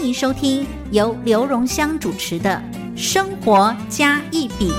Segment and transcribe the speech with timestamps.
[0.00, 2.50] 欢迎收听由刘荣香主持的
[2.96, 4.72] 《生活加一笔》，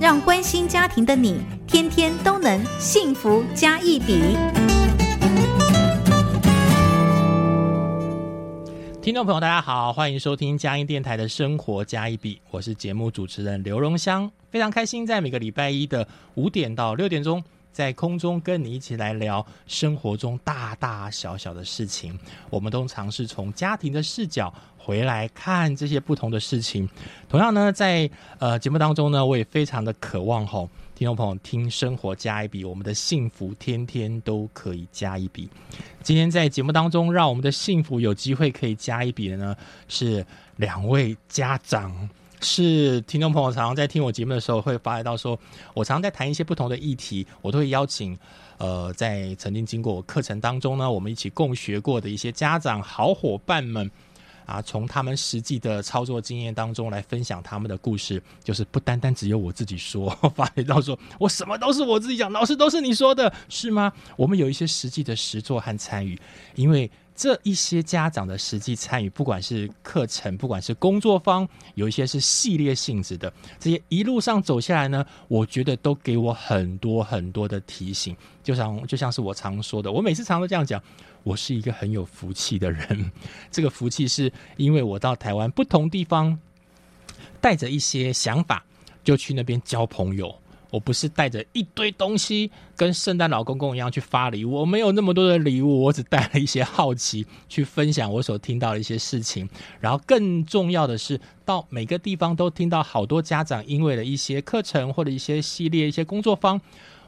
[0.00, 4.34] 让关心家庭的你天天都能幸福加一笔。
[9.02, 17.44] 听众朋友，大家好，欢迎收听佳音电台的《生活加一笔》，我是节目主持人刘荣香，非常开心在每个礼拜一的五点到六点钟。
[17.72, 22.18] 在空中跟你一起来聊生活中大大小小的事情，
[22.50, 26.88] 我们都尝试从家庭的视角回来看这些不同的事情。
[27.28, 35.48] 同样呢，在呃节目当中呢，我也非常的渴望吼，听众朋友听生活加一笔，我们的幸福天天都可以加一笔。
[36.02, 39.56] 今天在节目当中，让我们的幸福有机会可以加一笔的呢，
[39.88, 40.24] 是
[40.56, 42.08] 两位家长。
[42.42, 45.38] 是听众朋友常常在听我节目的时候会发觉到，说
[45.74, 48.18] 我常常在谈一些不同的议题，我都会邀请
[48.58, 53.90] 呃，在曾经经过我课程当中呢，我们一起共学过的一些家长好伙伴们
[54.44, 63.92] 啊，从他们实际的操作经验当中来分享他们的故事，就是不单单只有我自己说， 发觉到说我什么都是我自己讲，老师都是你说的，是吗？
[64.16, 66.18] 我们有一些实际的实作和参与，
[66.54, 66.90] 因为。
[67.14, 78.16] 这一些家长的实际参与，不管是课程，不管是工作方，有一些是系列性质的，这些一路上走下来呢，我觉得都给我很多很多的提醒。
[78.42, 80.82] 就像就像是我常说的，我每次常都这样讲，
[81.22, 83.12] 我是一个很有福气的人。
[83.50, 86.38] 这个福气是因为我到台湾不同地方，
[87.40, 88.64] 带着一些想法，
[89.04, 90.41] 就去那边交朋友。
[90.72, 99.46] 我不是带着一堆东西跟圣诞老公公一样去发礼物，我没有那么多的礼物，我只带了一些好奇去分享我所听到的一些事情。
[99.80, 106.58] 然后更重要的是，到每个地方都听到好多家长因为了一些课程或者一些系列、一些工作坊，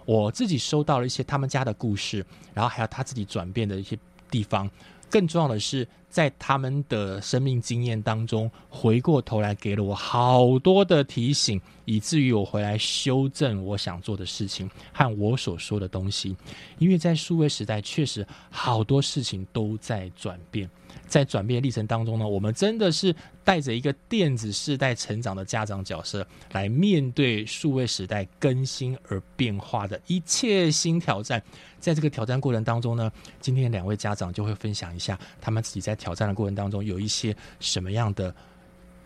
[0.04, 3.98] 我自己收到了一些他们家的故事，然后还有他自己转变的一些
[4.30, 4.70] 地方。
[5.08, 5.88] 更重要的是。
[6.14, 16.36] 在他们的生命经验当中，回过头来给了我好多的提醒，以至于我回来修正我想做的事情和我所说的东西。
[16.78, 20.70] 因为在数位时代，确实好多事情都在转变。
[21.08, 31.42] 在转变历程当中呢，我们真的是带着一个电子世代成长的家长角色，来面对数位时代更新而变化的一切新挑战。
[31.80, 33.10] 在这个挑战过程当中呢，
[33.40, 38.32] 今天两位家长就会分享一下他们自己在挑战的过程当中有一些什么样的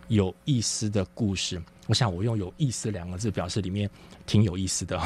[0.08, 1.62] 有意思的故事。
[1.86, 3.88] 我想我用“有意思”两个字表示里面
[4.26, 5.00] 挺有意思的。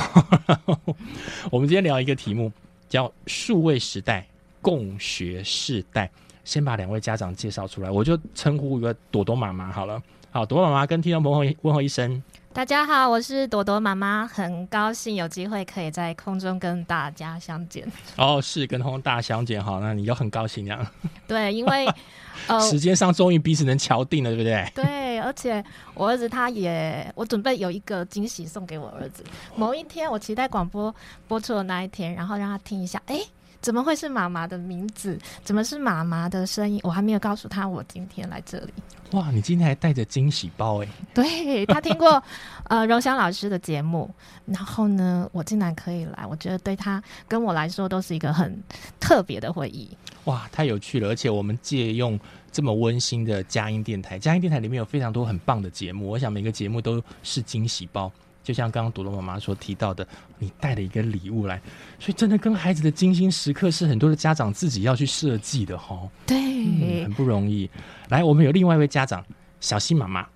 [1.53, 2.51] 我们今天聊一个题目，
[2.89, 4.27] 叫“数位时代
[4.63, 6.11] 共学世代”。
[6.45, 10.03] 先把两位家长介绍出来，我就称呼一个朵朵妈妈好了。
[10.31, 12.23] 好，朵朵妈妈跟听众朋友问候一声。
[12.55, 17.91] 大家好，我是朵朵妈妈，很高兴有机会可以在空中跟大家相见。
[18.19, 20.93] 哦，是跟空大家相见，哈，那你就很高兴呀？
[21.27, 21.89] 对，因为
[22.49, 24.71] 呃，时间上终于彼此能敲定了，对不对？
[24.75, 25.65] 对，而且
[25.95, 29.25] 我儿子他也，我准备有一个惊喜送给我儿子。
[29.57, 30.95] 某一天，我期待广播
[31.27, 33.19] 播出的那一天，然后让他听一下，哎。
[33.63, 35.17] 怎么会是妈妈的名字？
[35.43, 36.81] 怎么是妈妈的声音？
[36.83, 38.73] 我还没有告诉他我今天来这里。
[39.13, 40.89] 哇，你今天还带着惊喜包哎！
[41.15, 42.23] 对他听过
[42.69, 44.11] 呃荣祥老师的节目，
[44.47, 48.59] 然后呢，我竟然可以来，我觉得对他跟我来说都是一个很
[48.99, 49.89] 特别的回忆。
[50.25, 51.09] 哇，太有趣了！
[51.11, 52.19] 而且我们借用
[52.51, 58.11] 这么温馨的佳音电台，佳音电台里面有非常多很棒的节目，我想每个节目都是惊喜包。
[58.43, 60.07] 就像刚刚朵朵妈妈所提到的，
[60.39, 61.61] 你带了一个礼物来，
[61.99, 65.99] 所以真的跟孩子的精心时刻是很多的家长自己要去设计的哈。
[66.27, 67.71] 对，很不容易。
[68.09, 69.25] 来，我们有另外一位家长
[69.61, 70.27] 小溪妈妈。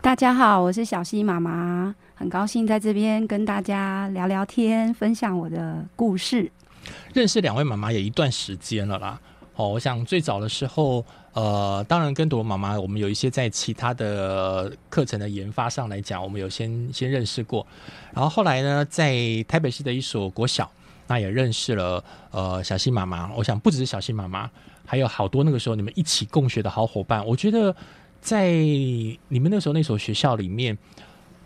[0.00, 6.50] 大家好，我是小溪妈妈，很高兴在这边跟大家聊聊天，分享我的故事。
[7.12, 9.20] 认识两位妈妈也一段时间了啦。
[9.56, 11.04] 哦，我想最早的时候。
[11.32, 17.64] 呃，当然跟朵妈妈，我们有一些在其他的课程的研发上来讲，我们有先先认识过。
[18.12, 19.14] 然后后来呢，在
[19.46, 20.70] 台北市的一所国小，
[21.06, 23.32] 那也认识了呃小新妈妈。
[23.34, 24.50] 我想不只是小新妈妈，
[24.84, 27.24] 还有好多那个时候你们一起共学的好伙伴。
[27.24, 27.74] 我觉得
[28.20, 30.76] 在你们那时候那所学校里面，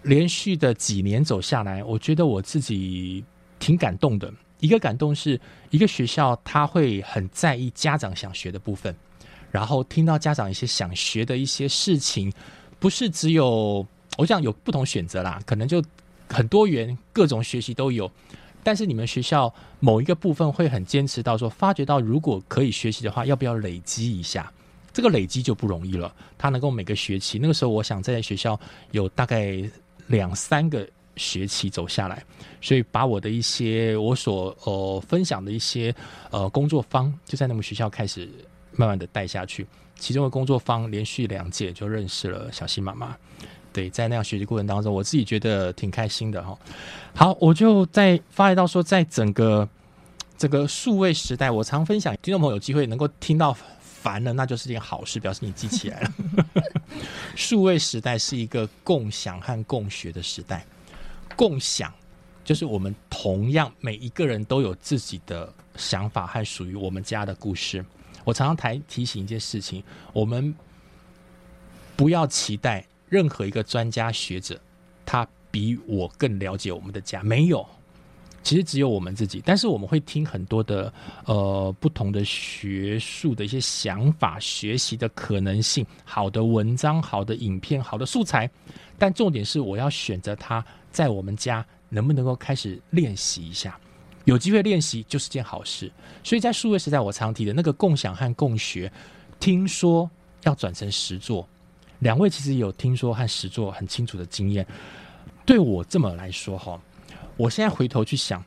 [0.02, 3.22] 连续的几年走下来，我觉得我自己
[3.58, 4.32] 挺感动的。
[4.60, 5.38] 一个感动是
[5.68, 8.94] 一个学校，他会很在意家长想学的部分。
[9.54, 12.32] 然后听到家长一些想学的一些事情，
[12.80, 13.86] 不是只有
[14.18, 15.80] 我想有不同选择啦，可能就
[16.28, 18.10] 很多元，各种学习都有。
[18.64, 24.52] 但是你们学校某一个部分会很坚持到说，发觉到如果可以学习的话，要不要累积一下？
[24.92, 26.12] 这个累积就不容易了。
[26.36, 28.58] 他能够每个学期，那个时候我想在学校
[28.90, 29.62] 有大概
[30.08, 30.84] 两三个
[31.14, 32.24] 学期走下来，
[32.60, 35.94] 所以把我的一些我所呃分享的一些
[36.32, 38.28] 呃工作方，就在那么学校开始
[38.76, 39.66] 慢慢的带下去。
[39.96, 43.16] 其中的工作坊连续两届就认识了小新妈妈。
[43.72, 46.56] 对，在那样学习过程当中，我自己觉得挺开心的哈。
[47.14, 49.68] 好，我就在发觉到说，在整个
[50.38, 56.12] 这个数位时代，我常分享，听众朋友有机会能够听到烦了，那就是件好事，表示你记起来了。
[57.34, 60.64] 数位时代是一个共享和共学的时代，
[61.34, 61.92] 共享
[62.44, 67.84] 就是我们同样每一个人都有自己的想法和属于我们家的故事。
[68.24, 69.82] 我常常提提醒一件事情，
[70.12, 70.54] 我们
[71.96, 72.84] 不要期待。
[73.10, 74.58] 任何一个专家学者，
[75.06, 77.64] 他比我更了解我们的家，没有，
[78.42, 79.40] 其实只有我们自己。
[79.44, 80.92] 但是我们会听很多的
[81.26, 88.50] 呃不同的学术的一些想法、学习的可能性、好的文章、好的影片、好的素材。
[88.98, 93.78] 但重点是，我要选择它在我们家能不能够开始练习一下，
[94.24, 95.90] 有机会练习就是件好事。
[96.22, 98.90] 所以在数位时代，我常提的那个共享和共学，
[99.38, 100.10] 听说
[100.42, 101.48] 要转成实做。
[102.00, 104.66] 两位其实有听说和实做很清楚的经验，
[105.46, 106.78] 对我这么来说哈，
[107.36, 108.44] 我现在回头去想，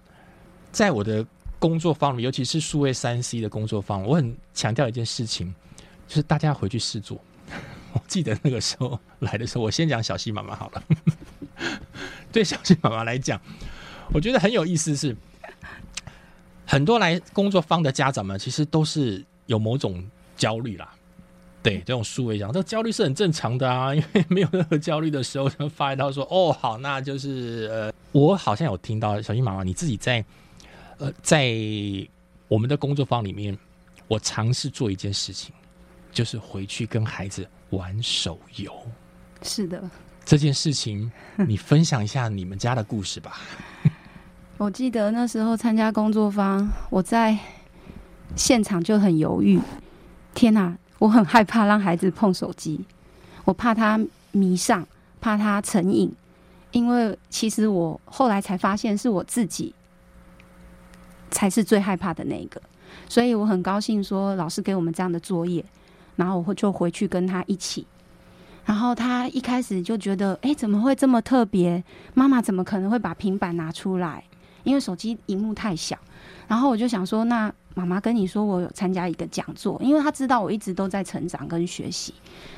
[0.71, 1.25] 在我的
[1.57, 5.53] 工作方面，尤其是数位三 C 的工作方，我很强调一件事情，
[6.07, 7.19] 就是大家回去试做。
[7.93, 10.83] 我记得那个时候来的时候，我先讲小西妈妈好了。
[12.31, 13.41] 对小西妈妈来讲，
[14.13, 15.15] 我觉得很有意思是，
[16.67, 20.03] 很多来工作方的家长们其实都是有某种
[20.35, 20.93] 焦虑啦。
[21.63, 30.23] 对这种数位讲，这焦虑是很正常的啊，因为没有任何焦虑的时候，就发一道说， 哦，好，那就是呃，我好像有听到小新妈妈你自己在
[30.97, 31.53] 呃在
[32.47, 33.57] 我们的工作坊里面，
[34.07, 35.53] 我尝试做一件事情，
[36.13, 38.73] 就是回去跟孩子玩手游。
[39.41, 39.83] 是的，
[40.23, 41.11] 这件事情
[41.47, 43.41] 你分享一下你们家的故事吧。
[44.57, 47.37] 我记得那时候参加工作坊，我在
[48.35, 49.59] 现场就很犹豫，
[50.33, 50.75] 天哪！
[50.97, 52.83] 我很害怕让孩子碰手机，
[53.45, 53.99] 我怕他
[54.31, 54.83] 迷上，
[55.21, 56.11] 怕他成瘾，
[56.71, 59.75] 因为其实我后来才发现是我自己
[61.29, 62.59] 才是最害怕的那个，
[63.07, 65.63] 所以我很高兴说老师给我们这样的作业，
[66.15, 67.85] 然后我会就回去跟他一起，
[68.65, 71.83] 然后他一开始就觉得，哎，怎么会这么特别？
[72.15, 74.23] 妈妈怎么可能会把平板拿出来？
[74.67, 75.97] 因为手机荧幕太小，
[76.47, 77.51] 然后我就想说那。
[77.77, 82.11] 妈妈跟你说，我有参加一个讲座，因为他知道我一直都在成长跟学习，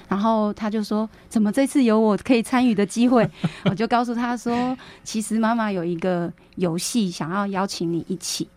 [0.07, 3.29] 然后他就说，怎么这次有我可以参与的机会？
[3.69, 8.47] 我就告诉他说，其实妈妈有一个游戏想要邀请你一起，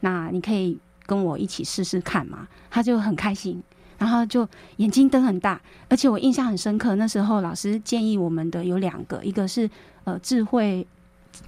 [0.00, 0.76] 那你可以
[1.06, 2.48] 跟我一起试试看嘛？
[2.68, 3.62] 他就很开心，
[3.96, 4.44] 然后就
[4.78, 9.70] 眼睛瞪很大，而且我印象很深刻，那时候老师建议我们的有两个，一个是
[10.02, 10.84] 呃智慧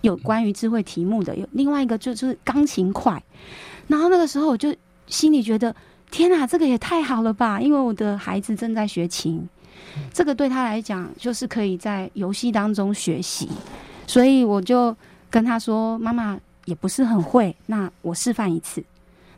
[0.02, 3.22] 有关于智慧题目的，有另外一个就是钢琴快。
[3.86, 4.74] 然后那个时候我就
[5.06, 5.74] 心里觉得，
[6.10, 7.60] 天哪，这个也太好了吧！
[7.60, 9.48] 因为我的孩子正在学琴，
[10.12, 13.48] 这个对他来讲就是可以在游戏当中学习，
[14.06, 14.96] 所以我就
[15.28, 18.82] 跟他说：“妈妈也不是很会，那我示范一次。”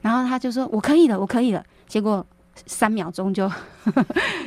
[0.02, 2.26] 然后他就说：“我可以了，我可以了。”结果
[2.66, 3.50] 三秒钟就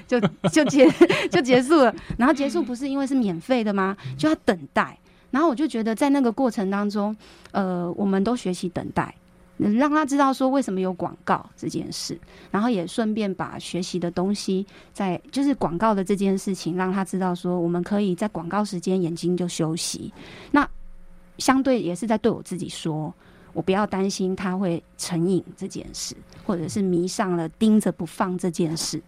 [0.07, 0.19] 就
[0.51, 0.87] 就结
[1.31, 1.95] 就结束了。
[2.17, 3.95] 然后结束不是因为是免费的吗？
[4.17, 4.97] 就要等待。
[5.35, 7.13] 然后我就觉得在那个过程当中，
[7.51, 9.13] 呃，我们都学习等待。
[9.57, 12.17] 让他知道说为什么有广告这件事，
[12.51, 20.13] 然后也顺便把学习的东西在就是广告的这件事情，让他知道说我们可以在广告时间眼睛就休息。
[20.51, 20.65] 那
[21.37, 23.13] 相对也是在对我自己说，
[23.51, 26.15] 我不要担心他会成瘾这件事，
[26.45, 29.01] 或者是迷上了盯着不放这件事。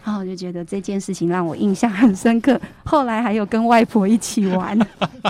[0.00, 2.60] 对，然后我就觉得这件事情让我印象很深刻。
[2.84, 4.78] 后来还有跟外婆一起玩，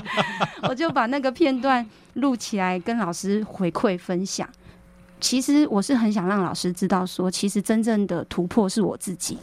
[0.68, 1.86] 我就把那个片段。
[2.14, 4.46] 录起来跟老师回馈分享，
[5.20, 9.38] 其实我是很想让老师知道，说其实真正的突破是我自己，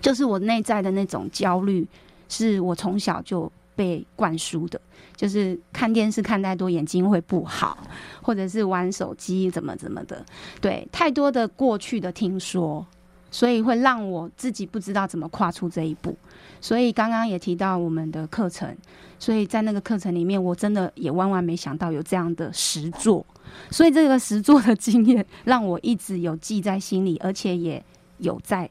[0.00, 1.84] 就是我内在的那种焦虑，
[2.28, 4.80] 是我从小就被灌输的，
[5.16, 7.76] 就是看电视看太多眼睛会不好，
[8.22, 10.24] 或者是玩手机怎么怎么的，
[10.60, 12.86] 对，太多的过去的听说，
[13.30, 16.16] 所以会让我自己不知道怎么跨出这一步。
[16.60, 18.76] 所以刚刚也提到我们的课程，
[19.18, 23.24] 所以在那个课程里面，我真的也万万没想到有这样的实作。
[23.70, 27.82] 所以这个实作的经验让我一直有记在心里，而且也
[28.18, 28.68] 有在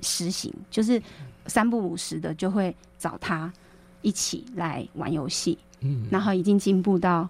[0.00, 1.02] 实行，就是
[1.46, 3.52] 三不五时的就会找他
[4.00, 7.28] 一起来玩游戏，嗯，然后已经进步到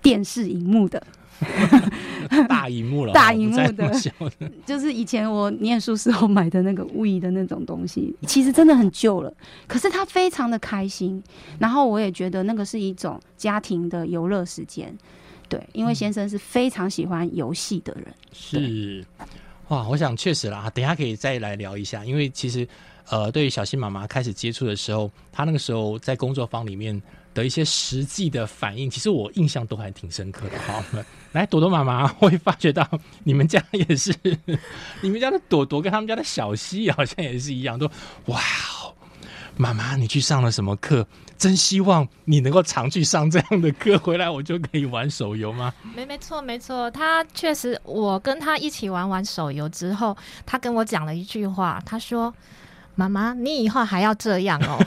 [0.00, 1.04] 电视荧幕的。
[2.48, 3.92] 大荧幕了，大荧幕的
[4.64, 9.32] 就是以前我念书时候买的那个 We 的那种东西，其实真的很旧了。
[9.66, 11.22] 可是他非常的开心，
[11.58, 14.96] 然后我也觉得那个是一种家庭的游乐时间。
[15.48, 18.06] 对，因为先生是非常喜欢游戏的人。
[18.32, 19.04] 是
[19.68, 22.66] 哇，我想确实啦，等一下可以再来聊一下，因为其实
[23.10, 27.00] 呃，对于小新妈妈开始接触的时候，她那个时候在工作坊里面
[27.34, 30.58] 的一些实际的反应，其实我印象都还挺深刻的。
[30.60, 32.88] 好，我 们来朵朵妈妈会发觉到
[33.24, 34.14] 你们家也是，
[35.02, 37.90] 你们家的朵朵跟他们家的小西好像也是一样，都
[38.26, 38.40] 哇，
[39.56, 41.06] 妈妈你去上了什么课？
[41.36, 45.74] 真希望你能够常去上这样的课，回来我就可以玩手游吗？
[45.94, 52.32] 没没错没错，他确实，我跟他一起玩完手游之后，他跟我讲了一句话，他说
[52.94, 54.78] ：“妈妈，你以后还要这样哦。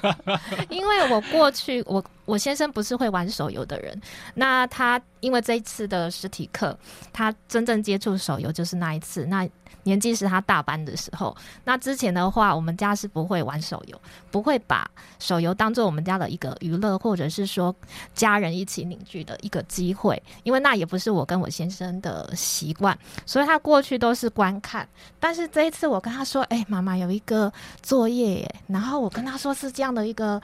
[0.70, 3.98] ”因为我过去我我先生不是会玩手游的人，
[4.34, 6.78] 那他因为这一次的实体课，
[7.10, 9.48] 他真正接触手游就是那一次，那
[9.84, 11.34] 年纪是他大班的时候。
[11.64, 13.98] 那之前的话，我们家是不会玩手游，
[14.30, 14.86] 不会把
[15.18, 17.74] 手游当做我们家的一个娱乐，或者是说
[18.12, 24.86] 家人一起凝聚的一个机会，因为那也不是我跟我先生的习惯，所以他过去都是观看。
[25.18, 30.42] 但是这一次我跟他说：“哎、妈妈有一个作业。”然后我跟他说是这样的一个。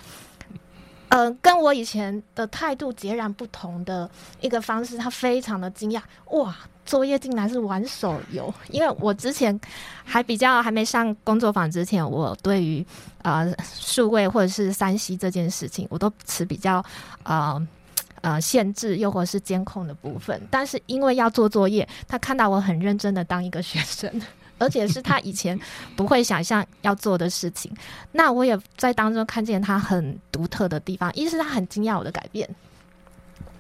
[1.09, 8.53] 呃，跟我以前的态度截然不同的一个方式，他非常的惊讶，哇，作业竟然是玩手游。
[8.71, 9.59] 因为我之前
[10.05, 12.85] 还比较还没上工作坊之前，我对于
[13.23, 16.85] 呃数位或者是三 C 这件事情，我都持比较
[17.23, 17.65] 呃
[18.23, 20.41] 呃限制又或是监控的部分。
[20.51, 24.11] 但是因为要做作业，他看到我很认真的当一个学生。
[24.65, 25.59] 而且是他以前
[25.95, 27.71] 不会想象要做的事情，
[28.13, 31.15] 那我也在当中看见他很独特的地方。
[31.15, 32.49] 一是他很惊讶我的改变，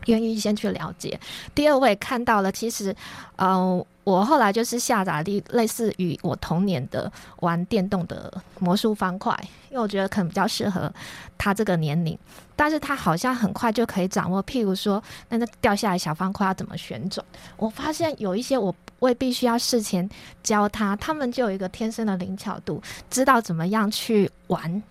[0.07, 1.15] 愿意先去了解；
[1.55, 2.97] 第二，我也看到了，其实，
[3.37, 9.37] 呃，我后来就是下载类类似于我童年的玩电动的魔术方块，
[9.71, 10.93] 因为我觉得可能比较适合
[11.37, 12.17] 他这个年龄。
[12.57, 17.27] 但是他好像很快就可以掌握，譬如说，那个掉下来小方块要怎么旋转。
[17.57, 20.09] 我发现有一些我未必需要事前
[20.41, 22.81] 教他，他们就有一个天生的灵巧度，
[23.11, 24.83] 知道怎么样去玩。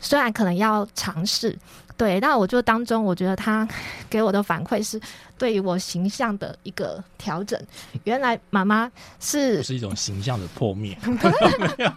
[0.00, 1.56] 虽然可能要尝试，
[1.96, 3.66] 对，但我就当中，我觉得他
[4.10, 5.00] 给我的反馈是
[5.38, 7.60] 对于我形象的一个调整。
[8.04, 10.96] 原来妈妈是是一种形象的破灭？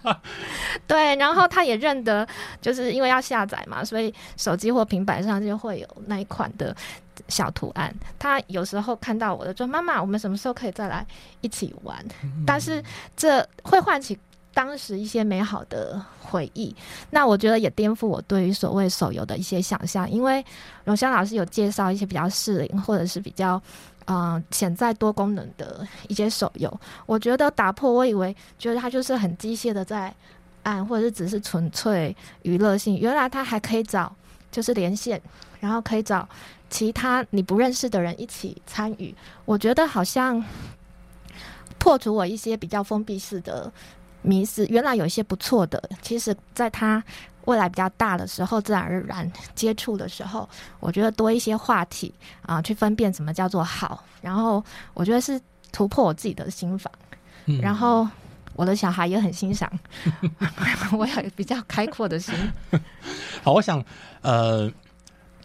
[0.88, 2.28] 对，然后他也认得，
[2.62, 6.76] 就是因为要下载嘛，所以手机或平板上就会有那一款的
[7.28, 7.94] 小图案。
[8.18, 11.06] 他有时候看到我的说：“妈妈，我们什么时候可以再来
[11.42, 12.04] 一起玩？”
[12.48, 12.82] 但是
[13.18, 14.18] 这会唤起
[14.54, 16.76] 当时一些美好的回忆。
[17.12, 20.44] 那我觉得也颠覆我对于所谓手游的一些想象，因为
[20.84, 23.62] 荣香老师有介绍一些比较适龄或者是比较。
[24.12, 30.12] 嗯，潜在多功能的一些手游，我觉得打破我以为觉得它就是很机械的在
[30.64, 34.12] 按，或者是只是纯粹娱乐性，原来它还可以找
[34.50, 35.22] 就是连线，
[35.60, 36.28] 然后可以找
[36.72, 39.14] 其他你不认识的人一起参与。
[39.46, 40.44] 我觉得好像
[41.78, 43.72] 破除我一些比较封闭式的
[44.22, 47.04] 迷失，原来有一些不错的，其实在他
[47.46, 50.48] 未来比较大的时候，自然而然接触的时候，
[50.80, 55.40] 我觉得多一些话题啊，去分辨什么叫做好，然后我觉得是
[55.72, 56.92] 突破我自己的心房，
[57.46, 58.08] 嗯然后
[58.56, 59.72] 我的小孩也很欣赏，
[60.92, 62.36] 我有比较开阔的心。
[63.44, 63.84] 好，我想
[64.22, 64.72] 呃。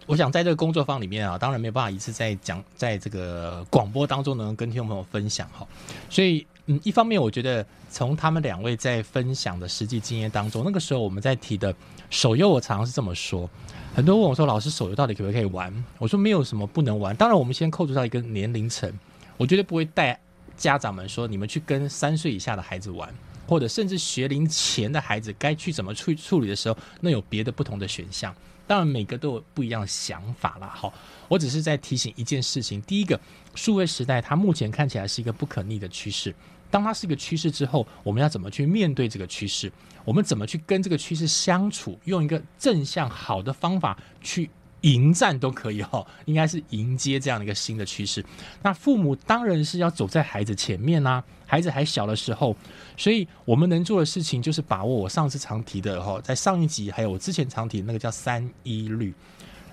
[0.07, 5.67] 我想在这个工作坊里面啊，当然没有办法一次在讲，在这个广播当中能跟听众朋友分享哈，
[6.11, 11.75] 所以嗯，一方面我觉得从他们两位在分享的实际经验当中，那个时候我们在提的
[12.11, 13.49] 手游，我常常是这么说，
[13.95, 15.73] 很多问我说，老师手游到底可不可以玩？
[15.99, 18.93] 我说没有什么不能玩，当然我们先扣除到一个年龄层，
[19.37, 20.19] 我绝对不会带
[20.57, 23.13] 家长们说你们去跟三岁以下的孩子玩。
[23.47, 28.35] 或者甚至学龄前的孩子该去怎么处处理的时候，那有别的不同的选项。
[28.67, 30.73] 当然，每个都有不一样的想法啦。
[30.75, 30.93] 好，
[31.29, 33.21] 我只是在提醒一件事情：第一个，
[33.55, 36.35] 数位时代它目前看起来是一个不可逆的趋势。
[36.71, 39.71] 当它是一个趋势之后，我们要怎么去面对这个趋势？
[40.05, 41.99] 我们怎么去跟这个趋势相处？
[42.05, 44.51] 用一个正向好的方法去
[44.85, 48.25] 迎战都可以哦，应该是迎接这样的一个新的趋势。
[48.63, 52.55] 那父母当然是要走在孩子前面啦、孩子还小的时候，
[52.97, 59.15] 所以我们能做的事情就是把握我上次常提的哈，在上一集还有我之前常提的那个叫三一律，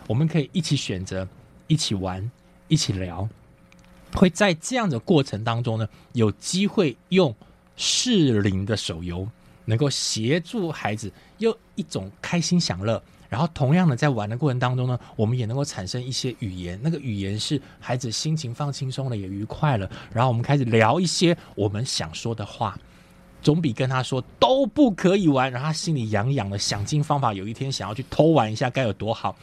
[0.07, 1.27] 我们可以一起选择、
[1.67, 2.31] 一起玩、
[2.69, 3.27] 一起聊，
[4.13, 7.35] 会在这样的过程当中呢，有机会用
[7.75, 9.27] 适龄的手游，
[9.65, 13.03] 能够协助孩子用一种开心享乐。
[13.31, 19.89] 然后，同样的，在玩的过程当中呢，我们也能够产生一些语言，那个语言是孩子心情放轻松了，也愉快了。
[20.11, 22.77] 然后我们开始聊一些我们想说的话，
[23.41, 29.33] 总比跟他说都不可以玩，然后他心里痒痒的，想尽方法，有一天想要去偷玩一下，该有多好。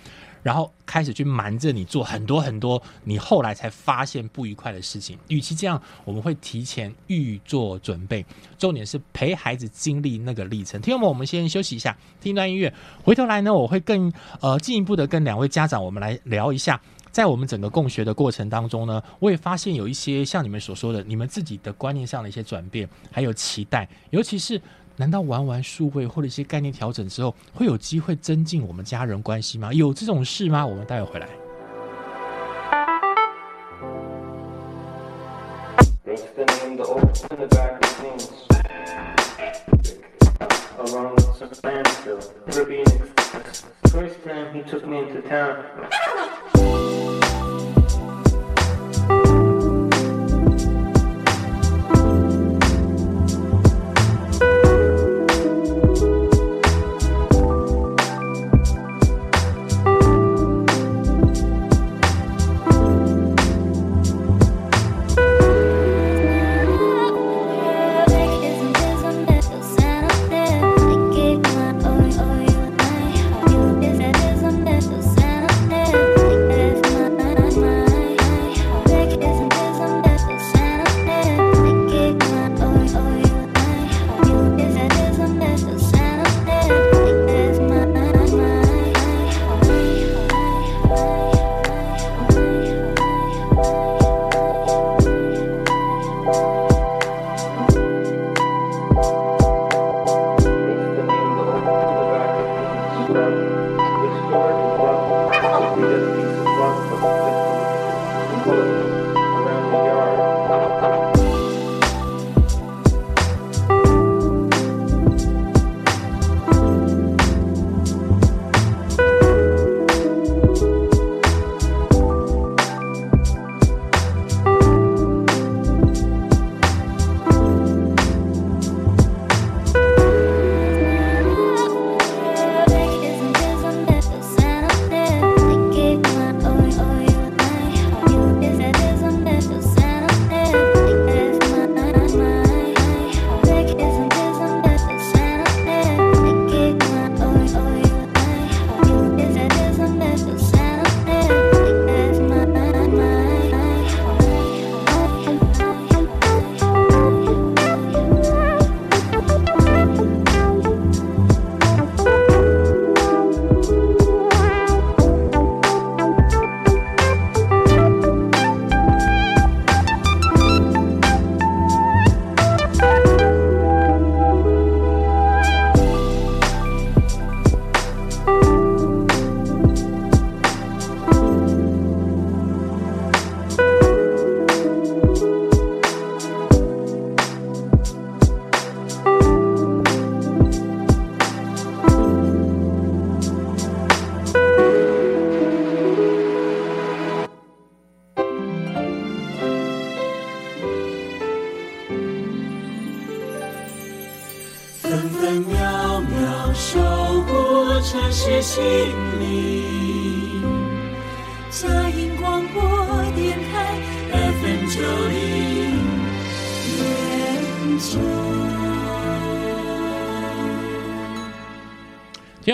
[0.48, 5.18] 然后开始去瞒着你做很多很多，你后来才发现不愉快的事情。
[5.28, 8.24] 与其这样，我们会提前预做准备。
[8.56, 10.80] 重点是陪孩子经历那个历程。
[10.80, 12.72] 听众们，我们先休息一下，听一段音乐。
[13.04, 24.58] 回头来呢，我会更呃进一步的跟两位家长，我们来聊一下，在我们整个共学的过程当中呢，我也发现有一些像你们所说的，你们自己的观念上的一些转变，还有期待，尤其是。
[25.00, 29.72] 难道玩完数位或者一些概念调整之后，会有机会增进我们家人关系吗？
[29.72, 30.66] 有这种事吗？
[30.66, 31.28] 我们待会回来。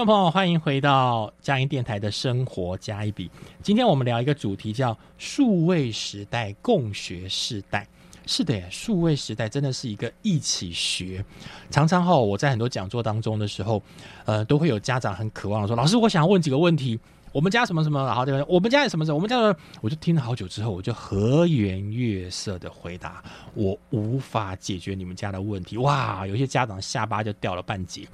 [0.04, 3.30] 朋友，欢迎回到佳音电台的生活加一笔。
[3.62, 7.86] 今天我们聊一个主题，叫数位时代共学时代。
[8.26, 11.24] 是的，数位时代真的是一个一起学。
[11.70, 13.82] 常常哈，我在很多讲座当中的时候，
[14.26, 16.98] 呃，都会有家长很渴望说：“老师，我想问几个问题。”
[17.34, 23.20] 我们家什么什么，然后这个我们家有什么什么，我们家的，我就听了好久之后，我就和颜悦色的回答，
[23.54, 25.76] 我无法解决你们家的问题。
[25.78, 28.06] 哇，有些家长下巴就掉了半截。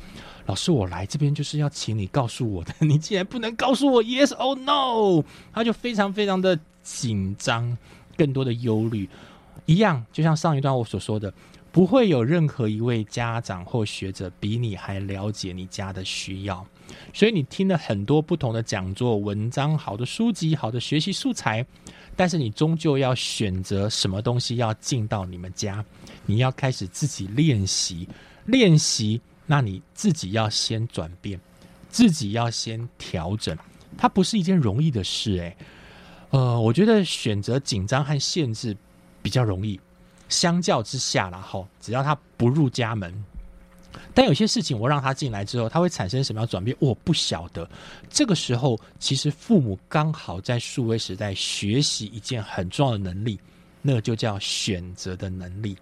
[0.46, 7.76] 老师，我来这边就是要请你告诉我的，你竟然不能告诉我 yes or no，他就非常非常的紧张，
[8.16, 9.06] 更多的忧虑。
[9.66, 11.30] 一样，就像上一段我所说的，
[11.70, 16.66] 不会有任何一位家长或学者比你还了解你家的需要。
[17.12, 21.64] 所以你听了很多不同的讲座、文章、好的书籍、好的学习素材，
[22.16, 25.84] 但是你终究要选择什么东西要进到你们家，
[26.26, 28.08] 你要开始自己练习，
[28.46, 31.40] 练习，那你自己要先转变，
[31.88, 33.56] 自己要先调整，
[33.96, 35.56] 它不是一件容易的事，诶。
[36.30, 38.76] 呃，我觉得选择紧张和限制
[39.20, 39.80] 比较容易，
[40.28, 43.12] 相较之下啦，吼，只要他不入家门。
[44.14, 46.76] 但有些事情，我让他进来之后，他会产生什么样转变？
[46.80, 47.68] 我不晓得。
[48.08, 53.38] 这个时候，其实父母刚好在数位时代学习一件很重要的能力，
[53.82, 55.76] 那就叫选择的能力。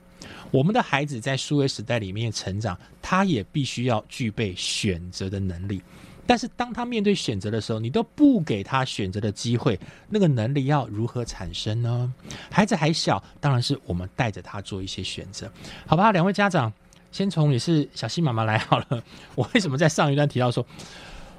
[0.50, 5.80] 我们的孩子在数位时代里面成长，他也必须要具备选择的能力。
[6.26, 12.12] 但是当他面对选择的时候，你都不给他选择的机会，那个能力要如何产生呢？
[12.50, 15.50] 孩子还小，当然是我们带着他做一些选择，
[15.86, 16.12] 好吧？
[16.12, 16.70] 两位家长。
[17.18, 19.02] 先从也是小溪妈妈来好了。
[19.34, 20.64] 我为什么在上一段提到说，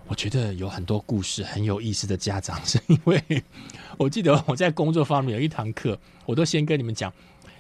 [0.08, 3.24] 我觉得有很多故事很有意思的家长，是因为
[3.98, 7.14] 我记得我在工作方面有一堂课，我都先跟你们讲，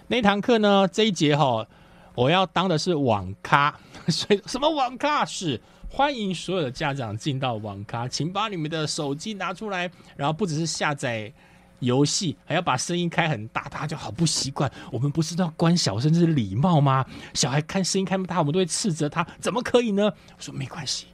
[0.10, 1.66] 那堂课呢这一节哈，
[2.14, 3.74] 我要当的是网咖，
[4.10, 11.32] 所以什么网咖是欢迎所有的家长进到网咖，请把你们的手机拿出来，然后不只是下载。
[11.80, 14.72] 游戏还要把声音开很大，大家就好不习惯。
[14.92, 17.06] 我们不是都要关小声，这是礼貌吗？
[17.34, 20.04] 小孩看声音开不大，我们都会斥责他，怎么可以呢？
[20.06, 21.08] 我说没关系，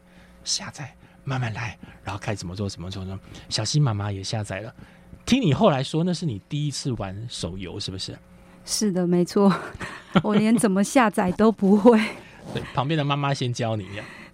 [0.43, 3.19] 下载慢慢来，然后看怎么做怎么做呢？
[3.49, 4.73] 小新妈妈也下载了。
[5.25, 8.17] 听你后来说，那是你第一次玩手游，是不是？
[8.63, 9.51] 是的，没错，
[10.23, 11.99] 我连怎么下载都不会。
[12.53, 13.87] 对，旁边的妈妈先教你。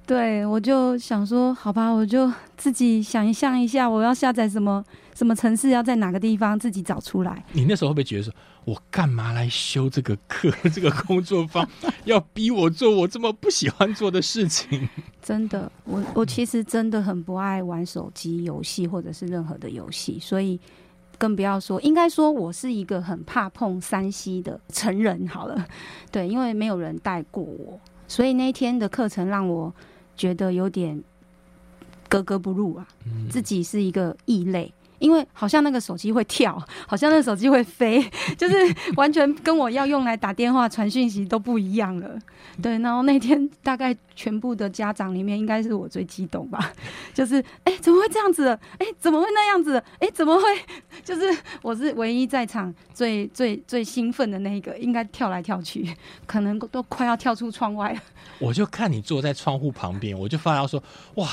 [0.06, 4.84] 对，我就想说，好吧，我就 自己想象一下，我要下载什么。
[5.14, 7.44] 什么城市要在哪个地方自己找出来？
[7.52, 8.34] 你那时候会不会觉得说，
[8.64, 10.50] 我干嘛来修这个课？
[10.74, 11.68] 这个工作坊
[12.06, 14.88] 要逼我做我这么不喜欢做的事情？
[15.22, 20.60] 真的，我我其实真的很不爱玩手机游戏或者是任何的游戏，所以
[21.20, 25.28] 更不要说，应该说我是一个很怕碰山西的成人。
[25.28, 25.68] 好了，
[26.10, 29.72] 对，因为没有人带过我，所以那天的课程让我
[30.22, 31.04] 觉得有点
[32.08, 32.88] 格格不入啊，
[33.28, 34.72] 自己是一个异类。
[35.02, 38.02] 因为好像那个手机会跳， 好像那个手机会飞，
[38.38, 38.56] 就是
[38.96, 42.18] 完全跟我要用来打电话、传讯息都不一样了。
[42.62, 46.72] 对，然后那天大概全部的家长里面，应该是我最激动吧？
[47.14, 48.48] 就是哎，怎么会这样子？
[48.78, 49.82] 哎，怎么会那样子？
[50.00, 50.44] 哎，怎么会？
[51.04, 55.96] 就是我是唯一在场最最最兴奋的那一个，应该跳来跳去，
[56.28, 58.00] 可能都快要跳出窗外了。
[58.38, 60.84] 我就看你坐在窗户旁边，我就发到说
[61.16, 61.28] 哇。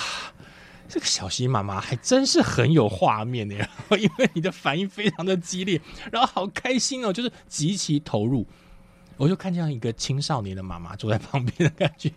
[0.89, 8.47] 这个小溪妈妈还真是很有画面的，然 后因为你的反应非常的激烈，然后好开心哦，就是极其投入。
[9.17, 12.11] 我就看见一个青少年的妈妈坐在旁边的感觉。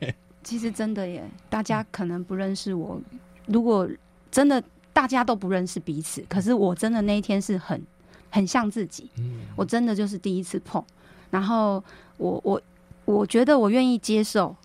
[0.44, 3.02] 其实真的耶，大家可能不认识我。
[3.48, 3.90] 如果
[4.32, 7.82] 真的大家都不认识彼此，可是我真的那一天是很
[8.30, 9.10] 很像自己。
[9.18, 10.84] 嗯，我真的就是第一次碰，
[11.30, 11.84] 然后
[12.18, 12.62] 我我
[13.06, 14.56] 我觉得我愿意接受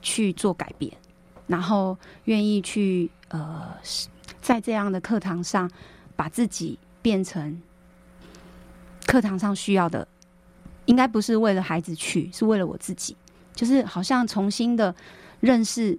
[0.00, 0.90] 去做改变，
[1.46, 3.10] 然后愿意去。
[3.30, 3.74] 呃，
[4.40, 5.68] 在这样的课堂上，
[6.14, 7.60] 把自己变成
[9.06, 10.06] 课堂上需要的，
[10.84, 13.16] 应该不是为了孩子去，是为了我自己，
[13.52, 14.94] 就是好像重新的
[15.40, 15.98] 认识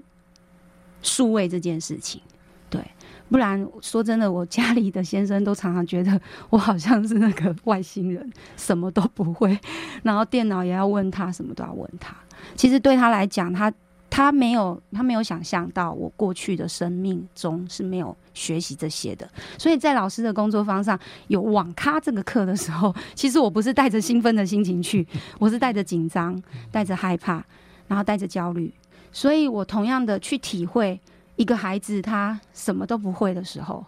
[1.02, 2.22] 数位这件事情。
[2.70, 2.82] 对，
[3.30, 9.60] 不然说真的，我家里的先生都常常觉得我好像是那个外星人，什么都不会，
[10.04, 12.16] 然后电脑也要问他，什么都要问他。
[12.56, 13.74] 其实对他来讲，他。
[14.16, 20.98] 他没有，他没有想象到我过去的生命中是没有学习这些的，所以在老师的工作方上
[21.28, 25.06] 有网咖这个课的时候，其实我不是带着兴奋的心情去，
[25.38, 27.44] 我是带着紧张、带着害怕，
[27.90, 28.74] 然后带着焦虑，
[29.12, 30.98] 所以我同样的去体会
[31.36, 33.86] 一个孩子他什么都不会的时候，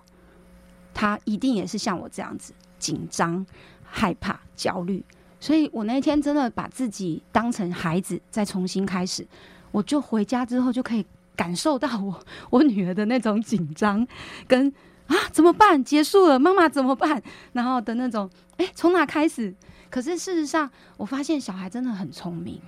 [0.94, 3.46] 他一定也是像我这样子紧张、
[3.82, 5.02] 害怕、焦虑，
[5.40, 9.26] 所以我那天真的把自己当成孩子，再重新开始。
[9.72, 14.08] 我就回家之后就可以感受到我我女儿的那种紧张，
[14.48, 14.68] 跟
[15.08, 15.84] 啊怎么办？
[15.84, 17.22] 结束了，妈妈怎么办？
[17.54, 19.54] 然后的那种哎，从哪开始？
[19.90, 22.60] 可是事实上，我发现小孩真的很聪明。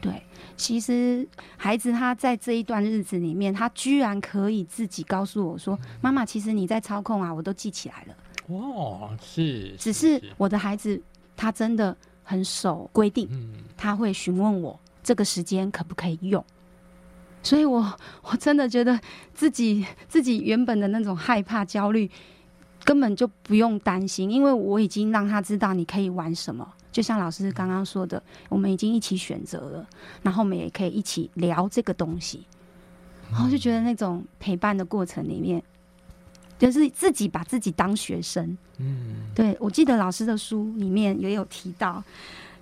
[0.00, 0.22] 对，
[0.56, 8.14] 其实孩子他在这一段日子里面，他居然可以自己告诉我说：“妈妈，其实你在操控啊，我都记起来了。
[8.46, 10.98] 哦，是，只是我的孩子
[11.36, 16.44] 他真的很守规定，嗯，他会询问我这个时间可不可以用。
[17.42, 19.00] 所以我我真的觉得
[19.32, 22.10] 自己自己原本的那种害怕、焦虑，
[22.84, 26.70] 根本就不用担心，因为我已经让他知道你可以玩什么。
[26.92, 29.86] 就像老师刚刚说的，我们已经一起选择了，
[30.22, 32.44] 然后我们也可以一起聊这个东西，
[33.30, 35.62] 然后就觉得那种陪伴的过程里面，
[36.58, 38.58] 就是自己把自己当学生。
[38.78, 42.02] 嗯，对我记得老师的书里面也有提到，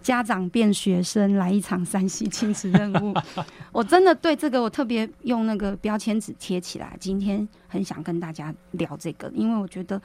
[0.02, 3.14] 家长变学生来一场山西亲子任务。
[3.72, 10.00] 我真的对这个我特别用那个标签纸贴起来，今天很想跟大家聊这个，因为我觉得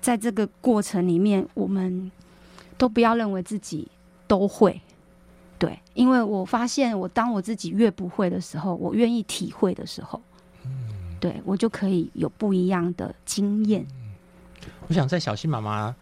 [0.00, 2.10] 在这个过程里面，我们
[2.78, 3.88] 都不要认为自己
[4.26, 4.80] 都会。
[5.58, 10.20] 对，因为我发现，我当我自己越不会的时候，我愿意体会的时候，
[11.18, 13.86] 对我就可以有不一样的经验。
[14.86, 15.94] 我想在小新妈妈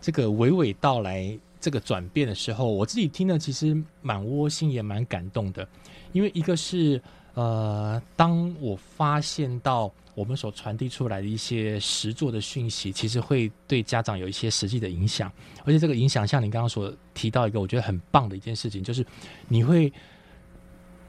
[0.00, 5.66] 这个娓娓道来这个转变的时候，我自己听了其实蛮窝心，也蛮感动的。
[6.12, 7.00] 因为一个是
[7.34, 15.32] 呃，当我发现到我们所传递出来的一些实作的讯息，其实会对家长有一些实际的影响，
[15.64, 19.06] 而且这个影响像你刚刚所提到一个我觉得很棒的一件事情，就是
[19.46, 19.90] 你会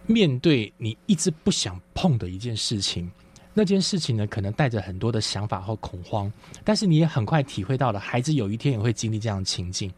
[0.06, 3.12] 面对你一直不想碰的一件事情。
[3.56, 6.32] 那件事情呢，可能带着很多的想法和恐慌，
[6.64, 9.92] 但是你也很快体会到了，孩子有一天也会经历这样的情境。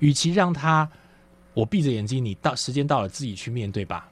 [0.00, 0.88] 与其让他
[1.54, 4.08] 我闭着眼睛，你到时间到了自己去面对吧，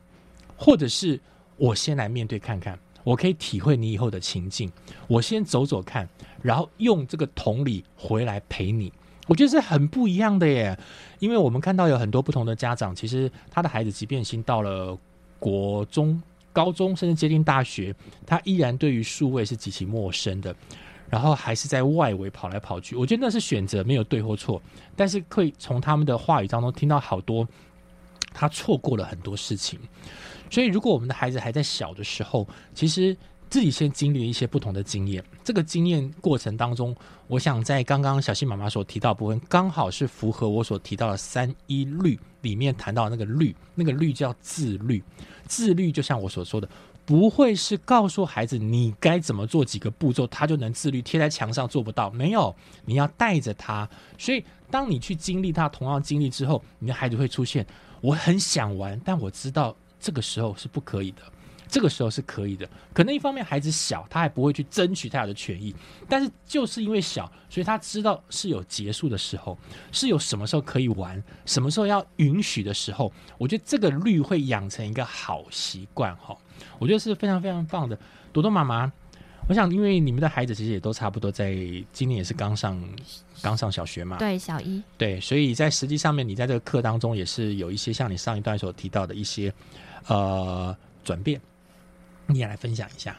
[0.57, 1.21] 或者是
[1.57, 4.71] 我先来面对看看，我可以体会你以后的情境，
[5.09, 6.09] 我先走走看，
[6.41, 8.93] 然后用这个同理回来陪你。
[9.27, 10.79] 我觉得是很不一样的耶，
[11.19, 14.97] 因为我们看到有很多不同的家长，其实他的孩子即便已经到了
[15.41, 16.23] 国中。
[16.55, 20.55] 高中甚至接近大学，他依然对于数位是极其陌生的，
[21.11, 22.97] 然后还是在外围跑来跑去。
[22.97, 24.63] 我觉得那是选择，没有对或错，
[24.97, 27.47] 但是可以从他们的话语当中听到好多
[28.33, 29.79] 他错过了很多事情。
[30.51, 33.17] 所以，如果我们的孩子还在小的时候，其实
[33.55, 36.93] 自己先经历一些不同的经验，这个经验过程当中，
[37.29, 45.01] 我想在刚刚小新妈妈所提到部分，刚好是符合我所提到的三一律里面谈到那个律，那个律叫自律。
[45.47, 46.69] 自律就像我所说的，
[47.05, 52.11] 不会是告诉孩子你该怎么做几个步骤，他就能自律，贴在墙上做不到。
[52.11, 52.53] 没有，
[52.85, 53.89] 你要带着他。
[54.19, 57.65] 所以，当你去经历他同样经历之后，你的孩子会出现：
[58.01, 61.23] 我很想玩，但我知道这个时候是不可以的。
[61.67, 65.75] 这个时候是可以的，可能一方面孩子小，他还不会去争取他的权益，
[66.09, 69.59] 但是就是因为小，所以他知道是有结束的时候，
[69.91, 73.13] 是有什么时候可以玩，什么时候要允许的时候。
[73.39, 76.37] 我觉得这个律会养成一个好习惯哈，
[76.79, 77.99] 我觉得是非常非常棒的。
[78.33, 78.93] 朵朵妈妈，
[79.49, 81.57] 我想因为你们的孩子其实也都差不多在
[81.93, 82.81] 今年也是刚上
[83.43, 89.53] 刚上小学嘛，对，小一，对，所以在实际上面，你在这个课当中也是有一些像你上一段所提到的一些
[90.07, 91.41] 呃转变。
[92.27, 93.17] 你也来分享一下。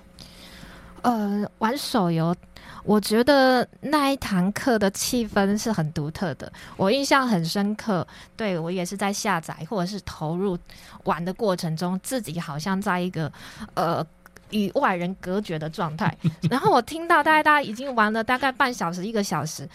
[1.02, 2.36] 呃，玩手游，
[2.84, 8.06] 我觉得那一堂课的气氛是很独特的，我印象很深刻。
[8.36, 10.58] 对我也是在下载或者是投入
[11.04, 13.32] 玩的过程中，自己好像在一个
[13.76, 14.04] 呃
[14.50, 16.18] 与外人隔绝的状态。
[16.50, 19.70] 然后我听到大概大家已经玩了大概半小时一个小时。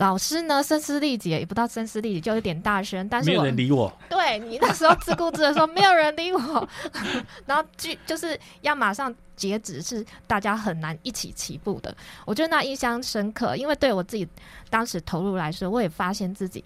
[0.00, 3.92] 老师呢，声嘶力竭，也不到声嘶力竭，就有点大声，但是没有人理我。
[4.08, 6.68] 对你那时候自顾自的说， 没有人理我，
[7.44, 11.94] 然后就就是要马上截止，是大家很难一起起步的。
[12.24, 14.26] 我觉得那印象深刻，因为对我自己
[14.70, 16.64] 当时投入来说，我也发现自己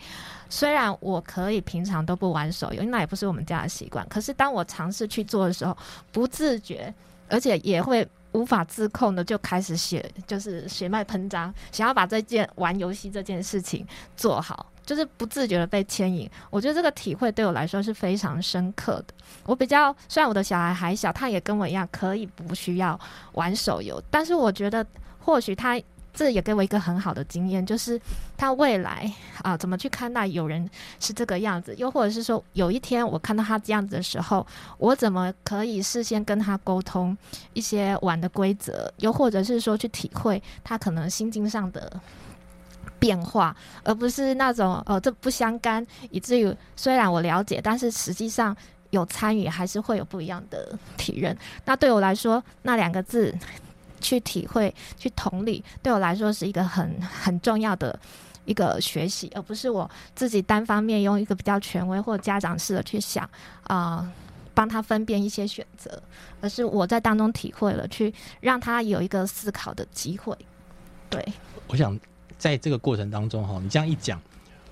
[0.48, 5.76] 虽然我可以平常都不玩手游，那也不是我们家的习惯，可是当我尝试去做的时候，
[6.12, 6.94] 不自觉，
[7.28, 8.06] 而且也会。
[8.34, 16.30] 无法自控的就开始血，就是血脉喷张，想要把这件玩游戏这件事情做好，就是不自觉的被牵引。
[16.50, 19.14] 我觉得这个体会对我来说是非常深刻的。
[19.46, 22.98] 我比较虽然我的小孩还小，他也跟我一样可以不需要
[23.32, 24.86] 玩手游，但是我觉得
[25.18, 25.80] 或许他。
[26.14, 28.00] 这也给我一个很好的经验，就是
[28.37, 34.46] 他未来啊怎么去看待有人是这个样子，又或者是说有一天我看到他这样子的时候，
[34.79, 37.16] 我怎么可以事先跟他沟通
[37.53, 42.00] 一些玩的规则，又或者是说去体会他可能心境上的
[43.00, 48.57] 变化，而不是那种呃这不相干，以至于虽然我了解，但是实际上
[48.90, 51.37] 有参与还是会有不一样的体验。
[51.64, 53.35] 那对我来说，那两个字。
[54.04, 57.98] 去体会、去同理，对我来说是一个很很重要的
[58.44, 63.28] 一个学习，而不是我自己单方面用一个比较权威或家长式的去想
[63.62, 64.06] 啊，
[64.52, 66.02] 帮他分辨一些选择，
[66.42, 68.12] 而是我在当中体会了，去
[68.42, 70.36] 让他有一个思考的机会。
[71.08, 71.26] 对，
[71.68, 71.98] 我想
[72.36, 74.20] 在这个过程当中哈，你这样一讲，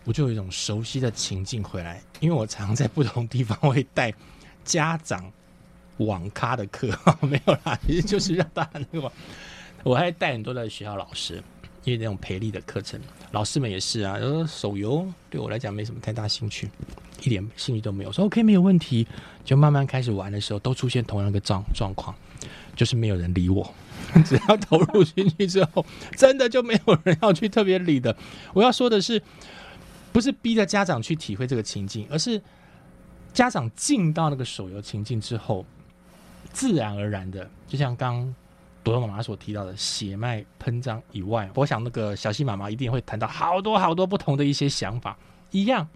[0.05, 4.12] 我就有一种熟悉的情境回来，因为我常常在不同地方会带
[4.62, 5.25] 家长
[6.03, 6.88] 网咖的课，
[7.23, 9.11] 没有啦，其实就是让大家那个，
[9.83, 11.43] 我还带很多的学校老师，
[11.85, 16.71] 因为那种培力的课程，老师们也是啊，呃，手游对我来讲没什么太大兴趣，
[17.23, 19.07] 一点兴趣都没有，说 OK 没有问题，
[19.45, 22.15] 就慢慢开始玩的时候，都出现同样一个状状况，
[22.77, 23.75] 就是没有人理我。
[24.27, 25.87] 只要投入进去之后，
[26.19, 28.15] 真的就没有人要去特别理的。
[28.53, 29.23] 我要说的是，
[30.12, 32.43] 不是逼着家长去体会这个情境，而是
[33.33, 35.65] 家长进到那个手游情境之后，
[36.53, 38.23] 自然而然的，就像刚
[38.83, 45.17] 朵朵妈妈所提到的血脉喷张以外，我想那个小溪妈妈一定会谈到好多好多不同的一些想法
[45.51, 45.87] 一样。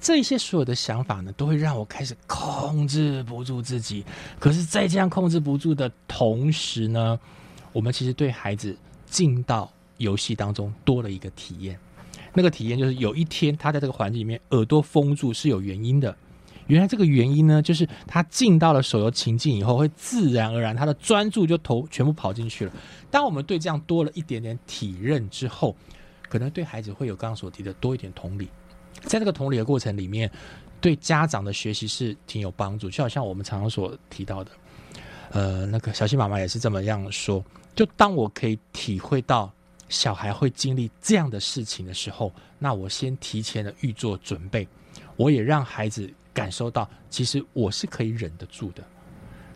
[0.00, 4.04] 这些所有的想法呢，都会让我开始控制不住自己。
[4.38, 7.18] 可是，在这样控制不住的同时呢，
[7.72, 11.78] 我们其实对孩子进到游戏当中多了一个体验。
[12.32, 16.14] 那个体验就是有一天他在这个环境里面耳朵封住是有原因的。
[16.66, 22.72] 原来这个原因呢，就是他进到了手游情境以后，会自然而然他的专注就投全部跑进去了。
[23.10, 25.76] 当我们对这样多了一点点体认之后，
[26.28, 28.48] 可能对孩子会有刚刚所提的多一点同理。
[29.02, 30.30] 在这个同理的过程里面，
[30.80, 32.90] 对家长的学习是挺有帮助。
[32.90, 34.50] 就好像我们常常所提到的，
[35.30, 37.44] 呃，那个小新妈妈也是这么样说。
[37.74, 39.52] 就当我可以体会到
[39.88, 44.66] 小孩会经历这样的事情的时候，那我先提前的预做准备，
[45.16, 48.84] 我也让孩子感受到，其实我是可以忍得住的。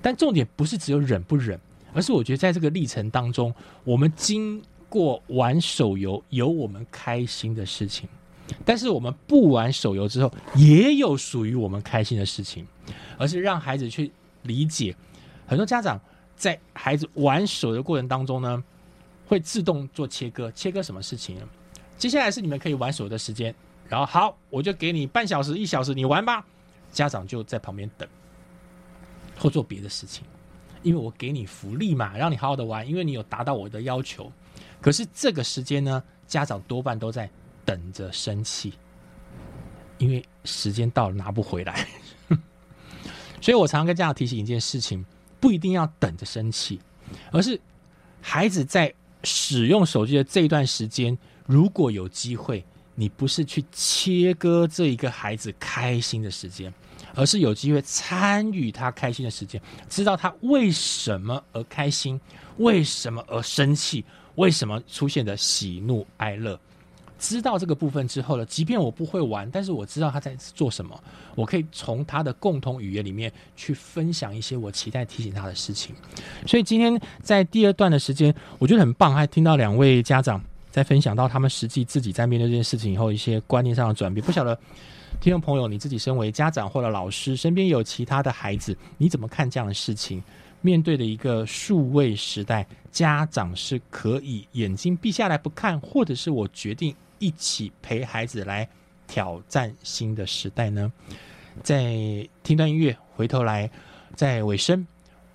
[0.00, 1.60] 但重点不是只有忍不忍，
[1.92, 8.08] 而是我觉得在这个历程当中，我们经过玩手游，有我们开心的事情。
[8.64, 12.66] 但是我们不玩手游之后，也有属于我们开心的事情，
[13.18, 14.10] 而是让孩子去
[14.44, 14.96] 理解。
[15.46, 16.00] 很多家长
[16.34, 18.64] 在孩子玩手的过程当中呢，
[19.28, 21.36] 会自动做切割，切割什么事情？
[21.98, 23.54] 接下来是你们可以玩手的时间，
[23.86, 26.42] 然后好，我就给你半小时、一小时，你玩吧。
[26.90, 28.08] 家长就在旁边等，
[29.38, 30.24] 或做别的事情，
[30.82, 34.30] 因为我给你福利嘛，让你好好的玩，因为你有达到我的要求。
[34.80, 37.30] 可是这个时间呢，家长多半都在。
[37.62, 38.72] 等着生气，
[39.98, 41.86] 因为时间到了拿不回来，
[43.40, 45.04] 所以我常常跟家长提醒一件事情：
[45.38, 46.80] 不一定要等着生气，
[47.30, 47.60] 而是
[48.20, 52.64] 孩子在使用手机的这一段时间，如果有机会，
[53.00, 56.70] 你不是去切割这一个孩子开心的时间，
[57.14, 59.58] 而是有机会参与他开心的时间，
[59.88, 62.20] 知道他为什么而开心，
[62.58, 66.60] 为什么而生气，为什么出现的喜怒哀乐。
[67.18, 71.02] 知道这个部分之后呢，即便我不会玩，但是我知道他在做什么，
[71.34, 75.94] 我可以从他的共同语言里面去分享一些我期待提醒他的事情。
[76.46, 84.24] 所以今天在第二段的时间，我觉得很棒，还听到两位家长在分享到他们实际自己在面对这件事情以后一些观念上的转变。
[84.24, 84.58] 不晓得
[85.20, 90.22] 听众朋友，你自己身为家长或者老师，身边有其他的孩子，你怎么看这样的事情？
[90.62, 96.94] 面对的一个数位时代，家长是可以眼睛闭下来不看，或者是我决定。
[97.22, 98.66] 一起陪孩子来
[99.06, 100.90] 挑战新的时代呢？
[101.62, 103.70] 在听段音乐，回头来
[104.16, 104.86] 在尾声，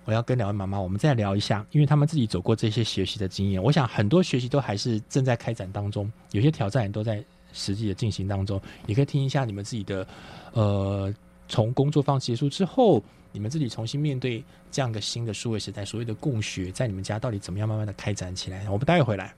[0.06, 8.58] 我要跟两位妈妈，我们再聊一下，因为他们自己走过这些学习的经验，我想很多学习都还是正在开展当中，有些挑战也都在实际的进行当中。
[8.86, 10.06] 你可以听一下你们自己的，
[10.52, 11.12] 呃，
[11.48, 18.64] 从工作坊结束之后，你们自己重新面对这样的新的数位时代，所谓的共学，在你们家到底怎么样慢慢的开展起来？
[18.70, 19.34] 我们待会回来。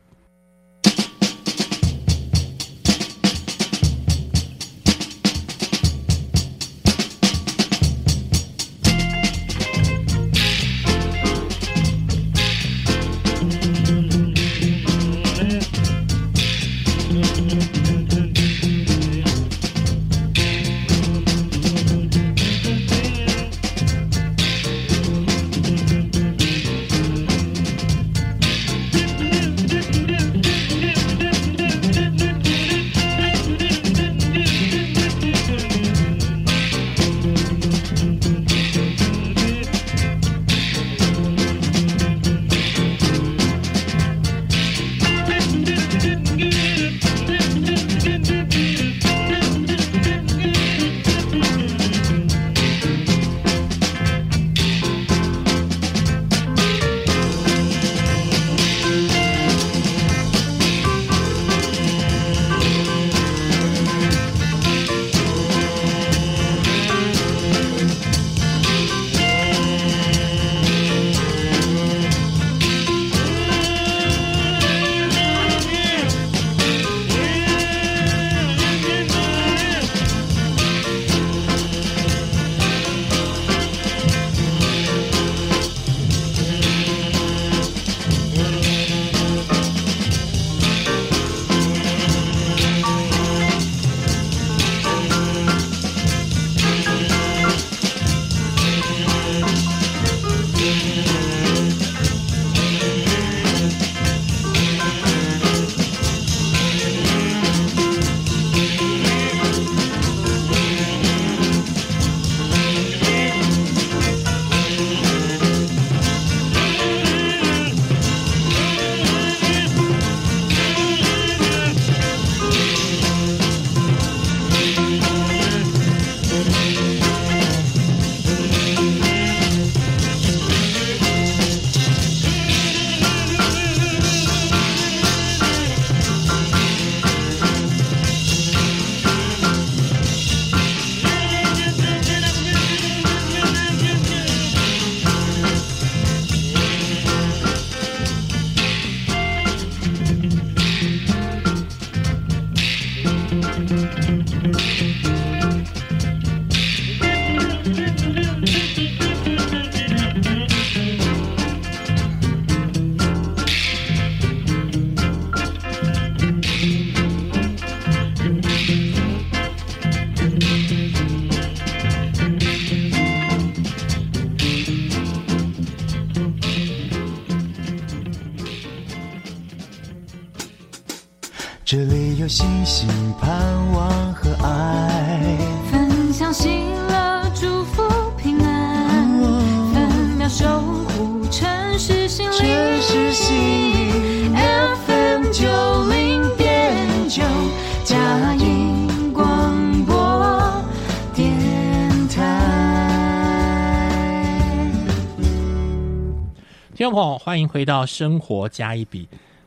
[206.99, 209.07] 欢迎回到《生活加一笔》。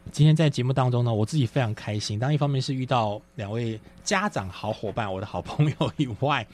[0.09, 2.17] 今天在节目当中呢，我自己非常开心。
[2.17, 6.47] 当，一方面是遇到两位家长好伙伴，我的好朋友以外，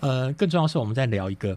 [0.00, 1.54] 呃，更重要是我们在聊一个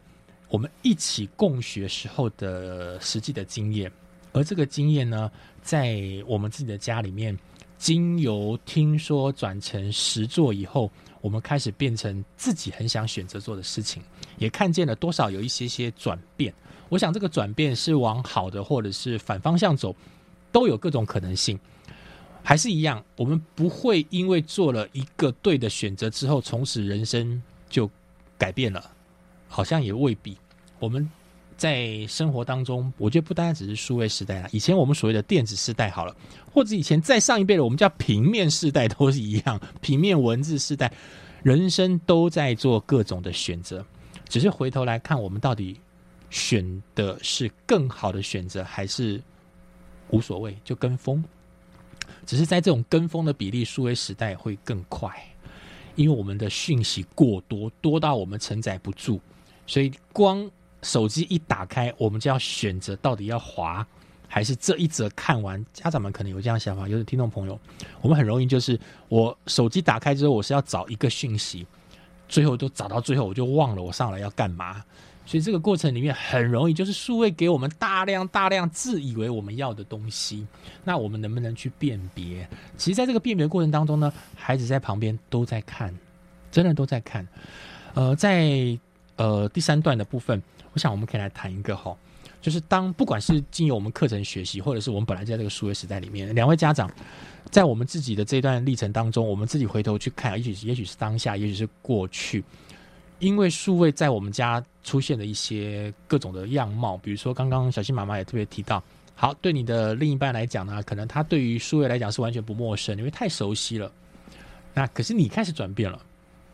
[0.50, 3.90] 我们一起共学时候的实际的经验。
[4.34, 5.32] 而这个经验呢，
[5.62, 7.38] 在我们自己的家里面，
[7.78, 14.04] 经由听说转成实做以后，我们开始变成自己很想选择做的事情，
[14.40, 16.54] 也看见了多少有一些些转变。
[16.94, 19.96] 我想这个转变是往好的，或者是反方向走，
[20.52, 21.60] 都有各种可能性。
[22.44, 27.90] 还是一样，我们不会因为做了一个对的选择之后，从此人生就
[28.38, 28.92] 改变了，
[29.48, 30.38] 好像也未必。
[30.78, 31.10] 我们
[31.58, 36.16] 在生活当中，我觉得不单单只是数位时代啦，以前我们所谓的电子时代好了，
[36.54, 40.94] 或者以前再上一辈的，我们叫平面时代都是一样，平面文字时代，
[41.42, 43.84] 人生都在做各种的选择，
[44.30, 45.80] 只是回头来看，我们到底
[46.34, 49.22] 选的是更好的选择，还是
[50.10, 51.24] 无所谓就跟风？
[52.26, 55.14] 只是在这种跟风的比例，数位时代会更快，
[55.96, 59.20] 因为我们的讯息过多，多到我们承载不住，
[59.68, 60.50] 所以光
[60.82, 63.86] 手机一打开，我们就要选择到底要滑
[64.28, 65.64] 还是这一则看完。
[65.72, 67.60] 家长们可能有这样想法，有的听众朋友，
[68.02, 71.68] 我们很容易就是我手机打开之后，我是要找一个讯息，
[72.28, 74.84] 最后都找到最后，我就忘了我上来要干嘛。
[75.26, 80.46] 所以这个过程里面很容易就是数位给我们大量大量自以为我们要的东西，
[80.84, 82.48] 那我们能不能去辨别？
[82.78, 85.98] 其实，在这个辨别过程当中呢，孩子在旁边都在看，
[86.52, 87.26] 真的都在看。
[87.94, 88.78] 呃，在
[89.16, 90.44] 呃第三段的部分，
[90.74, 91.96] 我想我们可以来谈一个哈，
[92.42, 96.92] 就是当不管是经由我们课程学习，或者是我们本来在这个数位时代里面，两位家长
[97.50, 102.44] 在我们自己的这段历程当中，我们自己回头去看，也许也许是当下，也许是过去。
[103.24, 108.84] 因为数位在我们家出现了一些各种的样貌，比如说刚刚小新妈妈也特别提到，
[109.16, 113.90] 好，对你的另一半来讲呢，可能他对于数位来讲是完全不陌生，因为太熟悉了。
[114.74, 115.98] 那可是你开始转变了，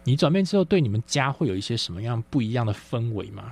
[0.03, 3.51] 你转变之后，对你们家会有一些什么样不一样的氛围吗？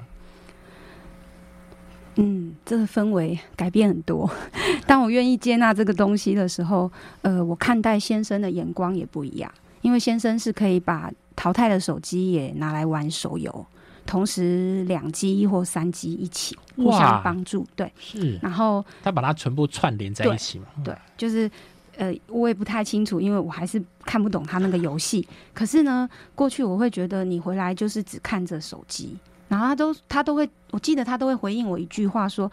[2.18, 4.30] 嗯，这个氛围改变很多。
[4.86, 6.91] 当我愿意接纳这个东西的时候，
[7.24, 9.51] 呃，我看待先生的眼光也不一样，
[9.82, 13.66] 因为先生是可以把淘汰的手机也拿来玩手游，
[14.06, 17.66] 同时两机或三机一起互相帮助。
[17.76, 20.66] 对，是然后他把它全部串联在一起嘛？
[20.84, 21.50] 对，就是
[21.96, 25.26] 呃，我也不太清楚，因为我还是看不懂他那个游戏。
[25.54, 29.16] 可是呢，过去我会觉得你回来就是只看着手机，
[29.48, 32.52] 然后他都他都会，我记得他都会回应我一句话说，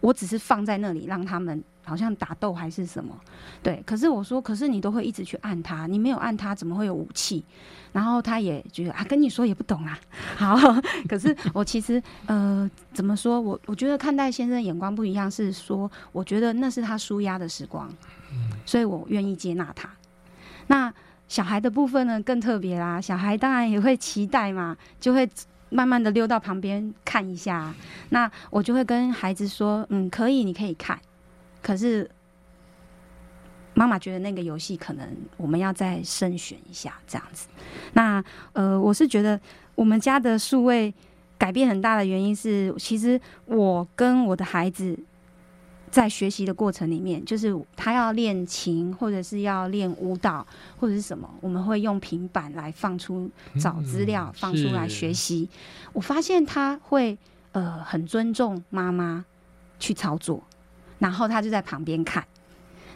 [0.00, 3.14] 我只是放在那里让他们好像打斗还是什么。
[3.62, 7.44] 对，可是我说，可是你都会一直去按他，你没有按他，怎么会有武器？
[7.92, 9.98] 然后他也觉得啊，跟你说也不懂啊。
[10.36, 10.56] 好，
[11.08, 13.40] 可是我其实呃，怎么说？
[13.40, 17.90] 我我觉得看待先生的眼光不一样，是说我觉得那是他舒压的时光，
[18.64, 19.90] 所以我愿意接纳他。
[20.68, 20.92] 那
[21.28, 23.00] 小孩的部分呢，更特别啦。
[23.00, 25.28] 小孩当然也会期待嘛，就会
[25.70, 27.74] 慢慢的溜到旁边看一下。
[28.10, 30.98] 那我就会跟孩子说，嗯，可以，你可以看，
[31.62, 32.10] 可是
[33.74, 37.46] 妈妈觉得那个游戏可能我们要再慎选一下，这样子。
[37.94, 39.40] 那呃，我是觉得
[39.74, 40.92] 我们家的数位
[41.38, 44.98] 改变很大的原因是，其实我跟我的孩子
[45.90, 50.46] 在学习的过程里面，就是他要练琴，或者是要练舞蹈，
[50.78, 55.48] 或者是什么，我们会用平板来放出找资料，嗯放出来学习。
[55.92, 57.16] 我发现他会
[57.52, 59.24] 呃很尊重妈妈
[59.78, 60.42] 去操作，
[61.02, 62.24] 然后他就在旁边看。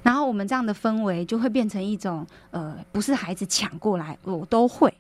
[0.05, 4.95] 然后我们这样的氛围就会变成一种，呃，不是孩子抢过来，我都会，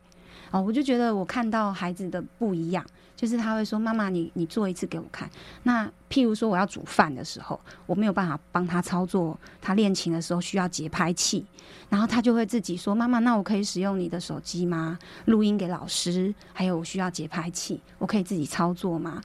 [0.50, 2.84] 哦，我就觉得我看到孩子的不一样，
[3.14, 5.30] 就是他会说：“妈妈，你你做一次给我看。”
[5.62, 11.46] 那譬如说我要煮饭的时候，我没有办法帮他操作，他练琴的时候需要节拍器，
[11.88, 14.98] 然后他就会自己说：“妈妈，那我可以使用你的手机吗？
[15.26, 19.22] 录音给老师，还有我需要节拍器，我可以自己操作吗？”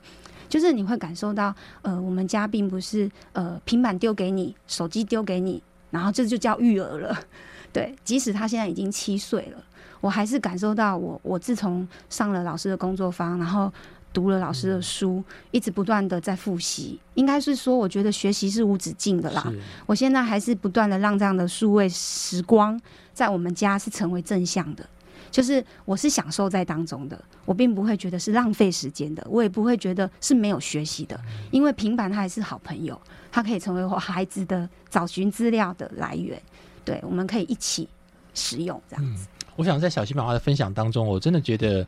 [0.52, 7.18] 就是你会感受到，呃，我们家并不是呃平板丢给你，手机丢给你，然后这就叫育儿了。
[7.72, 9.64] 对，即使他现在已经七岁了，
[10.02, 13.72] 我还是感受到我我自从上了老师的工作坊，然后
[14.12, 17.00] 读了老师的书，一直不断的在复习。
[17.14, 19.50] 应该是说，我觉得学习是无止境的啦。
[19.86, 22.78] 我现在还是不断的让这样的数位时光
[23.14, 24.86] 在我们家是成为正向的，
[25.32, 31.18] 就是我是享受在当中的，我并不会觉得是浪费时间的，我也不会觉得是没有学习的，
[31.50, 33.00] 因为平板它还是好朋友，
[33.32, 36.40] 它可以成为我孩子的找寻资料的来源，
[36.84, 37.88] 对，我们可以一起
[38.34, 39.26] 使用这样子。
[39.56, 41.86] 我想在小新妈妈的分享当中，我真的觉得，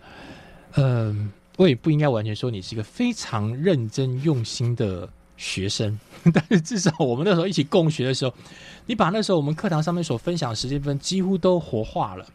[0.76, 5.98] 嗯、我也不应该完全说你是一个非常认真用心的学生，
[6.32, 8.34] 但是至少我们那时候一起共学的时候，
[8.86, 12.26] 你把那时候我们课堂上面所分享的时间分几乎都活化了。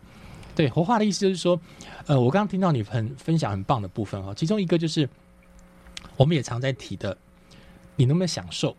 [0.60, 1.58] 对，活化的意思就是说，
[2.06, 5.08] 呃，我刚刚听到你很分享很棒的部分哦，其中一个就是
[6.18, 7.18] 我们也常在提的，
[7.96, 8.76] 你能不能享受？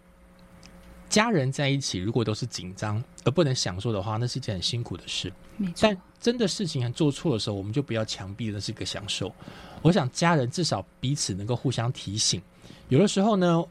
[1.08, 5.32] 家人在一起，如果都是紧张而不能享受的话，那是一件很辛苦的事。
[5.80, 9.34] 但，真的事情做错的时候，我们就不要强逼的是个享受。
[9.80, 12.42] 我想家人至少彼此能够互相提醒。
[12.90, 13.64] 有的时候呢，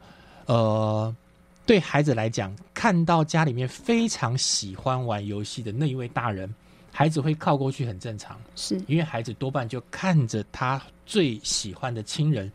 [0.48, 1.16] 呃，
[1.64, 6.52] 对孩子来讲，看到家里面非常喜欢玩游戏的那一位大人，
[6.92, 12.52] 孩子会靠过去很正常，是因为孩子多半就看着他最喜欢的亲人，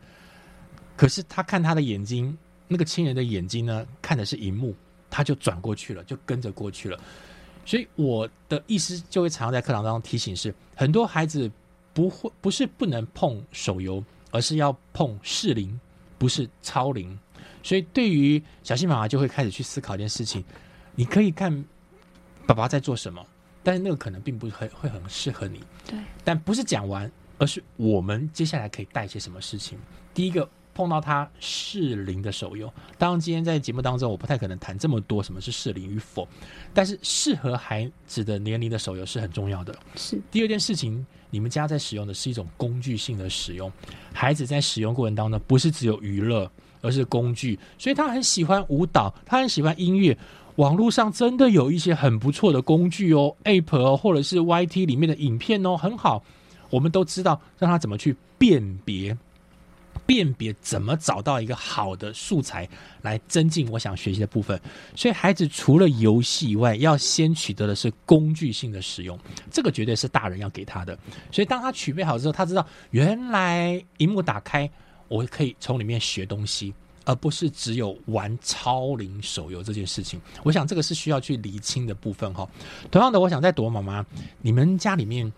[0.95, 4.75] 可是他看他的眼睛，那个亲人的眼睛呢，看的是荧幕，
[5.09, 6.99] 他就转过去了，就跟着过去了。
[7.65, 11.49] 所以我的意思就会常常在课堂当中提醒是，很多孩子
[11.93, 15.79] 不会不是不能碰手游，而是要碰适龄，
[16.19, 17.17] 不是超龄。
[17.63, 20.43] 所以对于小新妈妈就会开始去思考一件事情：
[20.93, 21.65] 你可以看
[22.45, 23.25] 爸爸在做什么，
[23.65, 25.59] 但是那个可能并不很会很适合你。
[25.87, 29.77] 对，但不是讲完，而是我们接下来可以带些什么事情。
[30.13, 36.27] 第一个碰到他适龄的手游，当然今天在节目当中我不太可能谈这么多什么是适龄与否，
[36.73, 39.75] 但是适合孩子的年龄的手游是很重要的。
[39.95, 43.71] 是第二件事情，你们家在使用的是一种工具性的使用，
[44.13, 46.49] 孩子在使用过程当中不是只有娱乐，
[46.81, 50.17] 而是工具，所以他很喜欢舞蹈，他很喜欢音乐。
[50.55, 56.23] 网络上真的有一些很不错的工具哦，App 哦，或者是 YT 里面的影片哦，很好。
[56.69, 59.15] 我们都知道让他怎么去辨别，
[60.05, 62.67] 辨别怎么找到一个好的素材
[63.01, 64.59] 来增进我想学习的部分。
[64.95, 69.17] 所以孩子除了游戏以外，要先取得的是工具性的使用，
[69.51, 70.97] 这个绝对是大人要给他的。
[71.31, 74.69] 所以当他取备好之后，他知道原来荧幕打开，
[75.07, 76.73] 我可以从里面学东西。
[77.05, 82.47] 而不是只有玩超龄手游这件事情，我想这个是需要去厘清的部分哈。
[82.91, 84.05] 同样的，我想在朵妈妈，
[84.41, 85.31] 你们家里面，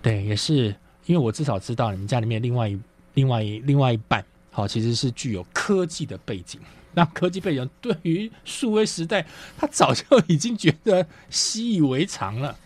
[0.00, 0.74] 对，也是
[1.06, 2.80] 因为我至少知道你们家里面另外一、
[3.14, 6.60] 另外一、另外一半，好，其实是具有科技的背景。
[6.94, 9.26] 那科技背景对于数位时代，
[9.58, 12.56] 他早就已经觉得习以为常了。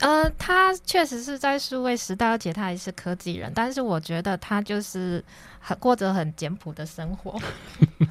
[0.00, 5.24] 呃，他确实是在数位时代，而且他也是科技人，但是我觉得他就是
[5.62, 7.40] 很过着很简朴的生活。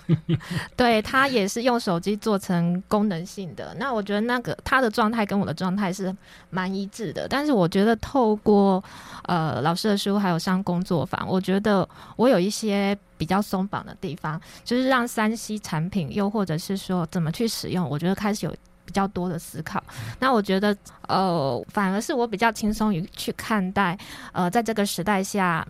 [0.75, 6.15] 对他也是用手机做成功能性的，那我觉得那个他的状态跟我的状态是
[6.49, 7.27] 蛮一致的。
[7.27, 8.83] 但是我觉得透过
[9.25, 18.55] 呃老师的书还有上工作坊，我觉得我有一些比较松绑的地方，就是让三 C 产品又或者是说怎么去使用，我觉得开始有。
[18.83, 19.81] 比较多的思考，
[20.19, 20.75] 那我觉得，
[21.07, 23.97] 呃，反而是我比较轻松于去看待，
[24.33, 25.65] 呃，在这个时代下，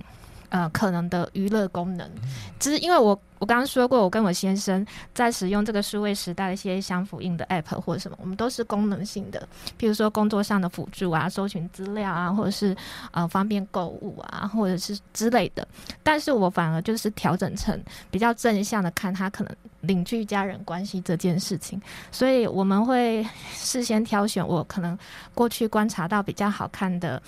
[0.52, 2.08] 呃，可能的娱乐功能，
[2.60, 9.48] 只是因为我我刚刚说过，我跟我先生在使用这个数位时代的一些相辅应的 app 或者什么，我们都是功能性的，
[9.78, 12.76] 比如说工作上的辅助啊，搜寻资料啊，或者是
[13.12, 15.66] 呃方便购物啊，或者是之类的。
[16.04, 17.82] 但是我反而就是调整成
[18.12, 21.82] 比较正向的看他可能邻居家人关系这件事情，
[22.12, 25.00] 所以我们会事先挑选我可能
[25.34, 27.24] 过去观察到比较好看的。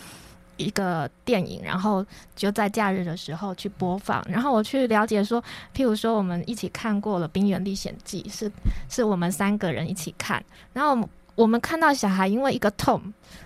[0.58, 5.41] 一个电影，然后就在假日的时候去播放，然后我去了解说，
[5.76, 8.51] 譬如说我们一起看过了《冰原历险记》，是
[8.89, 10.43] 是我们三个人一起看，
[10.74, 13.01] 然后我们看到小孩因为一个痛，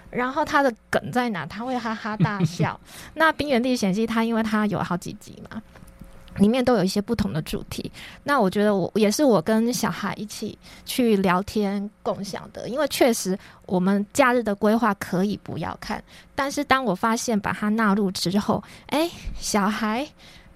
[0.09, 2.79] 然后他的梗在哪，他会哈哈大笑。
[3.15, 5.61] 那《冰原历险记》它因为它有好几集嘛，
[6.37, 7.91] 里面都有一些不同的主题。
[8.23, 16.03] 那我觉得我也是我跟小孩一起去聊天共享的，因为确实我们假日的规划可以不要看，
[16.35, 19.09] 但是当我发现把它纳入之后，哎，
[19.39, 20.07] 小孩。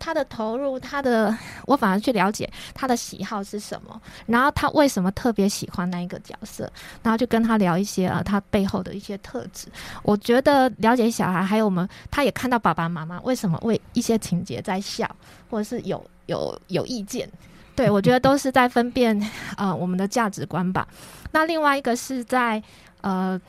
[0.02, 1.38] 他的投入，他的
[1.68, 6.70] 我反而去了解他的喜好是什么，然后他为什么特别喜欢那一个角色，
[7.04, 9.68] 然后就跟他聊一些啊他背后的一些特质。
[10.02, 15.08] 我觉得了解小孩，还有我们他也看到爸爸妈妈为什么为一些情节在笑，
[15.52, 17.30] 或者是有有有意见。
[17.76, 19.18] 对我觉得都是在分辨
[19.56, 20.88] 呃我们的价值观吧。
[21.32, 22.62] 那另外一个是在
[23.02, 23.39] 呃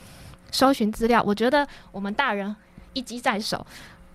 [0.51, 2.55] 搜寻资料，我觉得我们大人
[2.93, 3.67] 一机在手。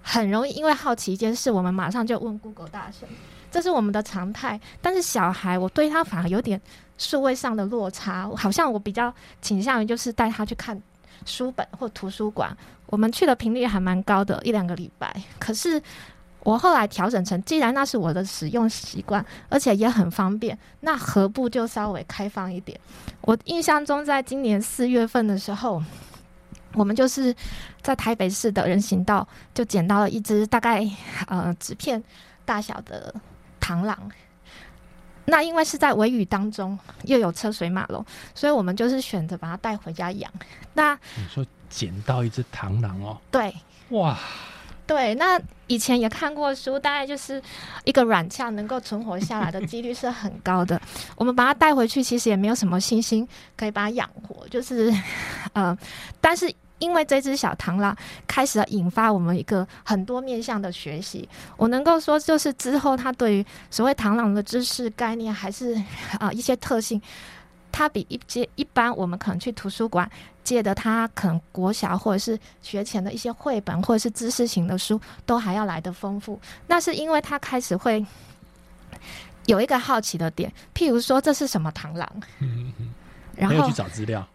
[0.09, 3.05] 很容易因为好奇一件事，我们马上就问 Google 大神，
[3.51, 4.57] 这是我们的常态。
[4.81, 6.59] 但是小孩，我对他反而有点
[6.97, 10.81] 数位上的落差，好像我比较倾向于就是带他去看
[11.25, 12.55] 书本或图书馆。
[12.85, 15.13] 我们去的频率还蛮高的，一两个礼拜。
[15.37, 15.81] 可是
[16.39, 22.79] 我后来调整成，既然那是我的使用习惯，而且也很方便，那何不就稍微开放一点？
[23.19, 25.83] 我印象中，在今年四月份的时候，
[26.77, 27.35] 我们就是
[27.81, 30.87] 在台北市的人行道就捡到了一只大概
[31.27, 32.01] 呃纸片
[32.45, 33.13] 大小的
[33.59, 33.97] 螳螂。
[35.29, 40.31] 那因为是在微雨当中，又有车水马龙，所以我们就是选择把它带回家养。
[40.73, 43.53] 那你说捡到一只螳螂哦，对
[43.89, 44.17] 哇，
[44.85, 47.43] 对，那以前也看过书，大概就是
[47.83, 50.81] 一个软壳能够存活下来的几率是很高的。
[51.17, 54.89] 我们把它带回去，其实也没有什么信心可以把它养活，就是
[55.51, 55.77] 呃，
[56.21, 56.49] 但是。
[56.79, 57.95] 因为这只小螳螂
[58.27, 65.75] 开始了引发我们一个很多面向的学习，我能够说就是之后他对于所谓螳螂的知识概念还是
[66.19, 67.01] 啊、一些特性，
[67.71, 70.09] 它比一些一般我们可能去图书馆
[70.43, 76.39] 借的，它可能国小或者是学前的一些绘本或者是知识型的书都还要来得丰富。
[76.67, 78.05] 那是因为他开始会
[79.45, 82.09] 有一个好奇的点，譬如说这是什么螳螂，
[82.39, 82.93] 嗯嗯。
[83.35, 84.27] 然后没有去找资料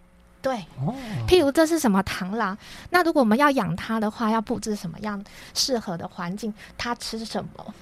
[0.42, 0.56] 对。
[0.84, 0.94] 哦，
[1.26, 2.56] 譬如这是什么螳螂？
[2.90, 5.22] 那如果我们要养它的话，要布置什么样
[5.54, 6.52] 适合的环境？
[6.76, 7.74] 它吃什么？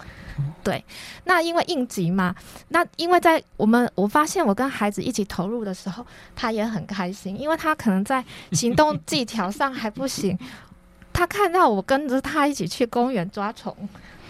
[0.63, 0.83] 对，
[1.25, 2.35] 那因为应急嘛，
[2.69, 10.39] 那因为在我们我发现我跟孩子一起投入的时候，他也很开心，因为他可能在行动技巧上还不行，
[11.13, 13.77] 他看到我跟着他一起去公园抓虫，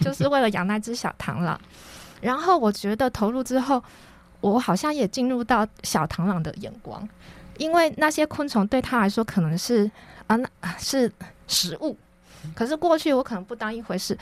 [0.01, 1.61] 就是为了养那只小螳螂。
[2.21, 3.81] 然后我觉得投入之后，
[4.41, 7.09] 我好像也进入到小螳螂的眼光，
[7.61, 9.89] 因为那些昆虫对他来说可能是
[10.27, 11.13] 啊，那啊是
[11.47, 11.95] 食物，
[12.55, 14.17] 可是过去我可能不当一回事，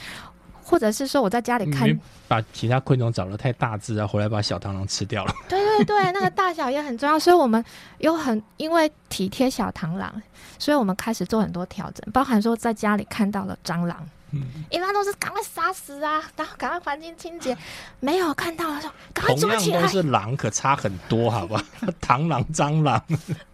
[0.64, 1.88] 或者是说我在家里看，
[2.26, 5.32] 把其他昆虫找的太大只啊，回来把小螳螂吃掉了。
[5.48, 7.64] 对对对，那个大小也很重要，所以我们
[7.98, 10.20] 有很因为体贴小螳螂，
[10.58, 14.04] 所以我们开始做很多调整，包含说在家里看到了蟑螂。
[14.32, 17.56] 嗯，一般都是赶快杀死啊，然后赶快环境清洁。
[18.00, 19.88] 没有看到的时候，赶快同样抓起来都。
[19.88, 21.62] 是狼，可差很多，好吧？
[22.00, 23.02] 螳螂、蟑螂，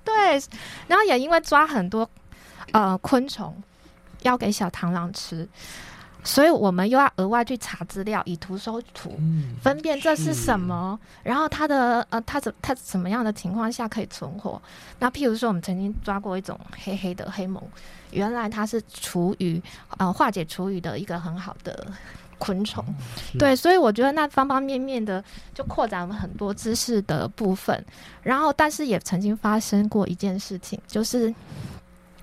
[0.05, 0.15] 对，
[0.89, 2.09] 然后也因为抓很多
[2.73, 3.57] 呃昆虫
[4.23, 5.49] 要给小螳螂吃，
[6.25, 14.61] 所以我们又要额外去查资料，以图搜图，嗯，分辨这是什么，然后它的呃它怎它什么样的情况下可以存活。
[14.99, 17.63] 那譬如说，我们曾经抓过一种黑黑的黑蒙，
[18.11, 19.63] 原来它是厨余
[19.99, 21.87] 呃化解厨余的一个很好的。
[22.37, 22.85] 昆虫，
[23.31, 25.23] 是对，所以我觉得那方方面面的
[25.55, 27.83] 就扩展了很多知识的部分，
[28.23, 31.33] 然后但是也曾经发生过一件事情，就是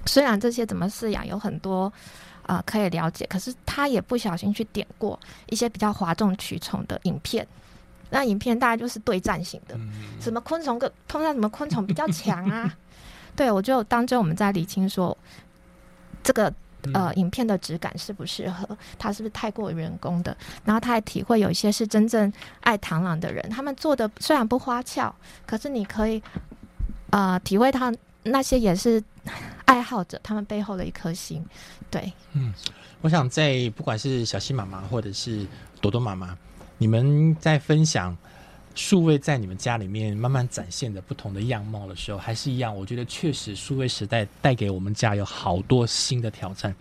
[0.05, 7.47] 虽然这些怎么饲养有很多啊、呃可以了解，可是他也不小心去点过一些比较哗众取宠的影片，
[8.09, 9.89] 那影片大概就是对战型的，嗯
[10.19, 12.77] 什么昆虫个通常什么昆虫比较强啊？
[13.37, 15.17] 对，我就当真我们在理清说
[16.21, 16.53] 这个
[16.93, 20.35] 呃，影片的质感适不适合，它是不是太过于人工的？
[20.65, 26.21] 然后他还体会有一些是真正爱螳螂的人，他们做的虽然不花俏，可是你可以
[27.11, 27.93] 呃体会他
[28.23, 29.01] 那些也是
[29.71, 31.41] 爱好者他们背后的一颗心。
[31.89, 32.53] 对，嗯
[32.99, 35.47] 我想在不管是小溪妈妈或者是
[35.79, 36.37] 朵朵妈妈，
[36.77, 38.15] 你们在分享
[38.73, 46.73] 数位在你们家里面慢慢展现的不同的样貌的时候，还是一样，我觉得确实数位时代带给我们家有好多新的挑战。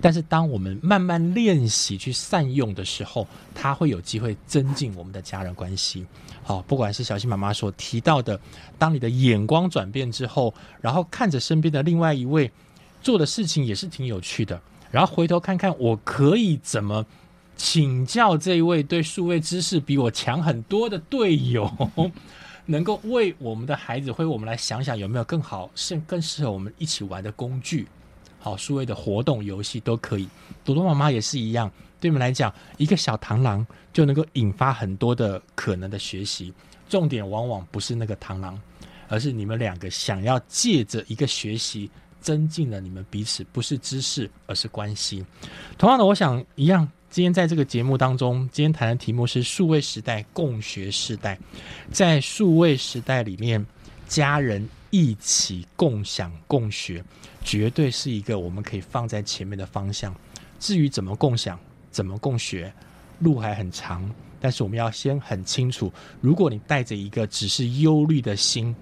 [0.00, 6.04] 但是当我们慢慢练习去善用的时候，它会有机会增进我们的家人关系。
[6.42, 8.38] 好，不管是小新妈妈所提到的，
[8.78, 12.50] 当你的眼光转变之后，然后看着身边的另外一位
[13.02, 17.04] 做的事情也是挺有趣的，然后回头看看我可以怎么
[17.56, 21.70] 请教这一位对数位知识比我强很多的队友，
[22.66, 27.88] 能够为我们的孩子，为我们来想想有没有更好、更更适合我们一起玩的工具。
[28.38, 30.28] 好，数位的活动、游戏都可以。
[30.64, 36.52] 朵朵妈妈也是一样，对你们来讲，一个小螳螂就能够引发很多的可能的学习。
[36.88, 38.60] 重点往往不是那个螳螂，
[39.08, 41.90] 而是你们两个想要借着一个学习，
[42.20, 45.24] 增进了你们彼此不是知识，而是关系。
[45.76, 51.38] 同样的，我想一样，今天在这个节目当中，今天谈的题目是数位时代共学时代，
[51.90, 53.64] 在数位时代里面，
[54.06, 57.02] 家人一起共享共学，
[57.42, 60.14] 绝对是一个我们可以放在前面的方向。
[60.58, 61.58] 至于怎么共享、
[61.90, 62.72] 怎么共学，
[63.20, 65.90] 路还很长，但是我们要先很清楚，
[66.20, 68.74] 如果你带着一个只是忧虑的心，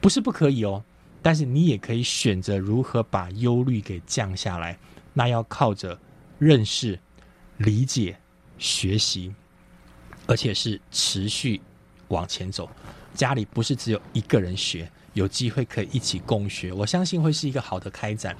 [0.00, 0.82] 不是不可以哦，
[1.20, 4.78] 但是你也可以选择如何把忧虑给降下来，
[5.12, 5.98] 那要靠着
[6.38, 6.98] 认识、
[7.60, 8.16] 理解、
[8.58, 9.34] 学习，
[10.26, 11.60] 而且是持续
[12.08, 12.68] 往前走。
[13.14, 18.34] 家里不是只有一个人学，有机会可以一起共学，我相信会是一个好的开展。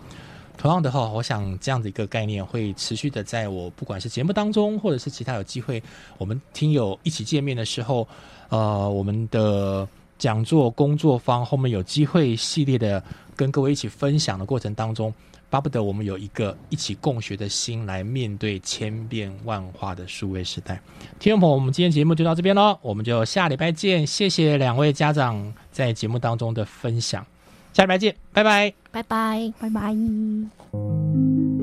[0.57, 5.83] 同样的话，我想这样的一个概念会持续的在我不管是节目当中，或者是其他有机会
[6.17, 8.09] 我们听友一起见面的时候，
[8.49, 9.87] 呃，我们的
[10.19, 13.03] 讲座工作坊后面有机会系列的
[13.37, 15.13] 跟各位一起分享的过程当中，
[15.51, 20.81] 巴不得我们有一个一起共学的心来面对千变万化的数位时代。
[21.19, 24.07] 听众朋友，我们今天节目就到这边喽，我们就下礼拜见。
[24.07, 27.27] 谢谢两位家长在节目当中的分享，
[27.73, 28.73] 下礼拜见，拜拜。
[28.93, 29.53] 拜拜。
[29.59, 31.60] 拜拜。